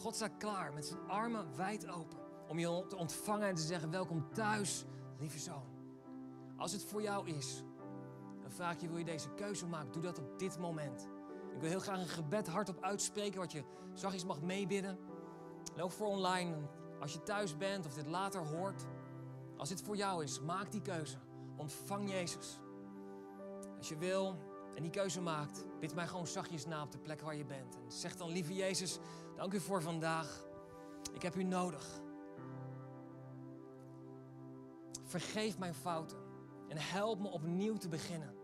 God 0.00 0.14
staat 0.14 0.36
klaar 0.36 0.72
met 0.72 0.86
zijn 0.86 1.08
armen 1.08 1.56
wijd 1.56 1.88
open 1.88 2.18
om 2.48 2.58
je 2.58 2.84
te 2.88 2.96
ontvangen 2.96 3.48
en 3.48 3.54
te 3.54 3.62
zeggen, 3.62 3.90
welkom 3.90 4.32
thuis, 4.32 4.84
lieve 5.20 5.38
zoon. 5.38 5.78
Als 6.56 6.72
het 6.72 6.84
voor 6.84 7.02
jou 7.02 7.28
is, 7.28 7.62
dan 8.40 8.50
vraag 8.50 8.80
je, 8.80 8.88
wil 8.88 8.98
je 8.98 9.04
deze 9.04 9.34
keuze 9.34 9.66
maken? 9.66 9.92
Doe 9.92 10.02
dat 10.02 10.18
op 10.18 10.38
dit 10.38 10.58
moment. 10.58 11.08
Ik 11.54 11.60
wil 11.60 11.68
heel 11.68 11.80
graag 11.80 12.00
een 12.00 12.08
gebed 12.08 12.48
hardop 12.48 12.82
uitspreken, 12.82 13.40
wat 13.40 13.52
je 13.52 13.64
zachtjes 13.94 14.24
mag 14.24 14.42
meebidden. 14.42 14.98
En 15.74 15.82
ook 15.82 15.92
voor 15.92 16.06
online, 16.06 16.56
als 17.00 17.12
je 17.12 17.22
thuis 17.22 17.56
bent 17.56 17.86
of 17.86 17.94
dit 17.94 18.06
later 18.06 18.46
hoort. 18.46 18.84
Als 19.56 19.68
dit 19.68 19.82
voor 19.82 19.96
jou 19.96 20.22
is, 20.22 20.40
maak 20.40 20.72
die 20.72 20.82
keuze. 20.82 21.18
Ontvang 21.56 22.10
Jezus. 22.10 22.60
Als 23.78 23.88
je 23.88 23.96
wil 23.96 24.36
en 24.74 24.82
die 24.82 24.90
keuze 24.90 25.20
maakt, 25.20 25.64
bid 25.80 25.94
mij 25.94 26.06
gewoon 26.06 26.26
zachtjes 26.26 26.66
na 26.66 26.82
op 26.82 26.92
de 26.92 26.98
plek 26.98 27.20
waar 27.20 27.36
je 27.36 27.44
bent. 27.44 27.76
En 27.76 27.92
zeg 27.92 28.16
dan, 28.16 28.30
lieve 28.30 28.54
Jezus, 28.54 28.98
dank 29.36 29.52
u 29.52 29.60
voor 29.60 29.82
vandaag. 29.82 30.44
Ik 31.12 31.22
heb 31.22 31.36
u 31.36 31.42
nodig. 31.42 32.00
Vergeef 35.10 35.58
mijn 35.58 35.74
fouten 35.74 36.18
en 36.68 36.76
help 36.78 37.20
me 37.20 37.28
opnieuw 37.28 37.76
te 37.76 37.88
beginnen. 37.88 38.34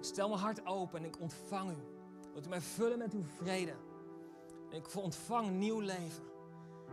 Stel 0.00 0.28
mijn 0.28 0.40
hart 0.40 0.66
open 0.66 0.98
en 0.98 1.04
ik 1.04 1.20
ontvang 1.20 1.70
u. 1.70 1.76
Wilt 2.32 2.46
u 2.46 2.48
mij 2.48 2.60
vullen 2.60 2.98
met 2.98 3.12
uw 3.12 3.22
vrede. 3.22 3.74
Ik 4.70 4.96
ontvang 4.96 5.50
nieuw 5.50 5.80
leven. 5.80 6.24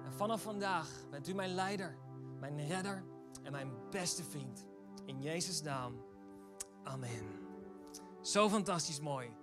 En 0.06 0.14
vanaf 0.14 0.42
vandaag 0.42 0.90
bent 1.10 1.28
u 1.28 1.34
mijn 1.34 1.50
leider, 1.50 1.98
mijn 2.40 2.68
redder 2.68 3.04
en 3.42 3.52
mijn 3.52 3.72
beste 3.90 4.24
vriend. 4.24 4.66
In 5.06 5.22
Jezus' 5.22 5.62
naam. 5.62 6.06
Amen. 6.84 7.26
Zo 8.22 8.50
fantastisch 8.50 9.00
mooi. 9.00 9.36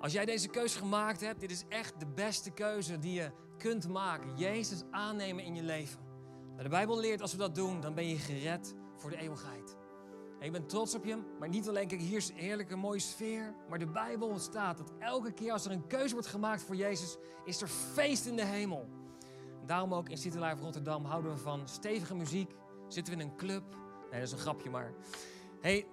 Als 0.00 0.12
jij 0.12 0.24
deze 0.24 0.48
keuze 0.48 0.78
gemaakt 0.78 1.20
hebt, 1.20 1.40
dit 1.40 1.50
is 1.50 1.64
echt 1.68 2.00
de 2.00 2.06
beste 2.06 2.50
keuze 2.50 2.98
die 2.98 3.12
je 3.12 3.30
kunt 3.58 3.88
maken. 3.88 4.36
Jezus 4.36 4.82
aannemen 4.90 5.44
in 5.44 5.54
je 5.54 5.62
leven. 5.62 6.03
De 6.62 6.68
Bijbel 6.68 7.00
leert 7.00 7.20
als 7.20 7.32
we 7.32 7.38
dat 7.38 7.54
doen, 7.54 7.80
dan 7.80 7.94
ben 7.94 8.08
je 8.08 8.16
gered 8.16 8.74
voor 8.96 9.10
de 9.10 9.16
eeuwigheid. 9.16 9.76
Ik 10.40 10.52
ben 10.52 10.66
trots 10.66 10.94
op 10.94 11.04
je, 11.04 11.18
maar 11.38 11.48
niet 11.48 11.68
alleen, 11.68 11.88
kijk, 11.88 12.00
hier 12.00 12.16
is 12.16 12.28
een 12.28 12.36
heerlijke 12.36 12.76
mooie 12.76 12.98
sfeer. 12.98 13.54
Maar 13.68 13.78
de 13.78 13.86
Bijbel 13.86 14.38
staat 14.38 14.78
dat 14.78 14.92
elke 14.98 15.32
keer 15.32 15.52
als 15.52 15.64
er 15.64 15.70
een 15.70 15.86
keuze 15.86 16.12
wordt 16.12 16.28
gemaakt 16.28 16.62
voor 16.62 16.76
Jezus, 16.76 17.16
is 17.44 17.60
er 17.60 17.68
feest 17.68 18.26
in 18.26 18.36
de 18.36 18.44
hemel. 18.44 18.88
Daarom 19.66 19.94
ook 19.94 20.08
in 20.08 20.18
City 20.18 20.38
Life 20.38 20.62
Rotterdam 20.62 21.04
houden 21.04 21.32
we 21.32 21.38
van 21.38 21.68
stevige 21.68 22.14
muziek. 22.14 22.54
Zitten 22.88 23.14
we 23.14 23.20
in 23.20 23.28
een 23.28 23.36
club. 23.36 23.62
Nee, 24.10 24.20
dat 24.20 24.28
is 24.28 24.32
een 24.32 24.38
grapje, 24.38 24.70
maar... 24.70 24.92
Hey, 25.60 25.86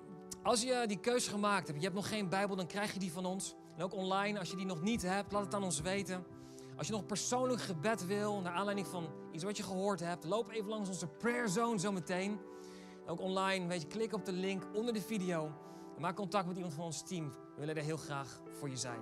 als 0.44 0.62
je 0.62 0.84
die 0.88 1.00
keuze 1.00 1.30
gemaakt 1.30 1.68
hebt, 1.68 1.80
je 1.80 1.86
hebt 1.86 1.98
nog 1.98 2.08
geen 2.10 2.30
Bijbel, 2.30 2.56
dan 2.56 2.68
krijg 2.68 2.94
je 2.94 3.00
die 3.00 3.12
van 3.12 3.26
ons. 3.26 3.56
En 3.76 3.84
ook 3.84 3.94
online, 3.94 4.40
als 4.40 4.50
je 4.50 4.56
die 4.56 4.66
nog 4.66 4.82
niet 4.82 5.02
hebt, 5.02 5.32
laat 5.32 5.44
het 5.44 5.54
aan 5.54 5.64
ons 5.64 5.82
weten. 5.82 6.26
Als 6.78 6.88
je 6.88 6.94
nog 6.94 7.06
persoonlijk 7.06 7.62
gebed 7.62 8.06
wil, 8.06 8.42
naar 8.42 8.54
aanleiding 8.54 8.88
van 8.88 9.10
iets 9.32 9.44
wat 9.44 9.58
je 9.58 9.64
gehoord 9.64 10.00
hebt, 10.00 10.24
loop 10.24 10.50
even 10.50 10.70
langs 10.70 10.90
onze 10.90 11.08
prayer 11.08 11.50
zone 11.50 11.80
zometeen. 11.80 12.40
Ook 13.06 13.20
online, 13.20 13.68
weet 13.68 13.82
je, 13.82 13.88
klik 13.88 14.14
op 14.14 14.26
de 14.26 14.32
link 14.32 14.64
onder 14.74 14.94
de 14.94 15.02
video. 15.02 15.52
En 15.96 16.02
maak 16.02 16.16
contact 16.16 16.48
met 16.48 16.56
iemand 16.56 16.74
van 16.74 16.84
ons 16.84 17.04
team. 17.04 17.30
We 17.30 17.60
willen 17.60 17.76
er 17.76 17.84
heel 17.84 17.98
graag 17.98 18.42
voor 18.50 18.70
je 18.70 18.78
zijn. 18.78 19.00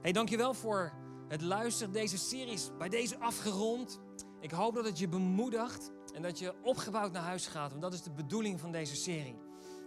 Hey, 0.00 0.12
dankjewel 0.12 0.54
voor 0.54 0.92
het 1.28 1.42
luisteren. 1.42 1.92
Deze 1.92 2.18
serie 2.18 2.52
is 2.52 2.70
bij 2.78 2.88
deze 2.88 3.18
afgerond. 3.18 4.00
Ik 4.40 4.50
hoop 4.50 4.74
dat 4.74 4.84
het 4.84 4.98
je 4.98 5.08
bemoedigt 5.08 5.90
en 6.14 6.22
dat 6.22 6.38
je 6.38 6.54
opgebouwd 6.62 7.12
naar 7.12 7.22
huis 7.22 7.46
gaat. 7.46 7.70
Want 7.70 7.82
dat 7.82 7.92
is 7.92 8.02
de 8.02 8.10
bedoeling 8.10 8.60
van 8.60 8.72
deze 8.72 8.96
serie. 8.96 9.38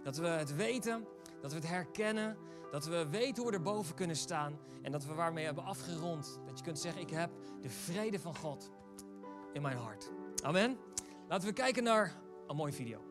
Dat 0.02 0.16
we 0.16 0.26
het 0.26 0.54
weten, 0.54 1.06
dat 1.40 1.50
we 1.50 1.56
het 1.56 1.68
herkennen, 1.68 2.36
dat 2.70 2.84
we 2.86 3.08
weten 3.10 3.42
hoe 3.42 3.50
we 3.50 3.56
erboven 3.56 3.94
kunnen 3.94 4.16
staan 4.16 4.58
en 4.82 4.92
dat 4.92 5.04
we 5.04 5.14
waarmee 5.14 5.44
hebben 5.44 5.64
afgerond. 5.64 6.40
Dat 6.46 6.58
je 6.58 6.64
kunt 6.64 6.78
zeggen, 6.78 7.02
ik 7.02 7.10
heb 7.10 7.30
de 7.60 7.70
vrede 7.70 8.20
van 8.20 8.36
God 8.36 8.70
in 9.52 9.62
mijn 9.62 9.76
hart. 9.76 10.10
Amen. 10.42 10.78
Laten 11.28 11.48
we 11.48 11.54
kijken 11.54 11.82
naar 11.82 12.16
een 12.46 12.56
mooie 12.56 12.72
video. 12.72 13.07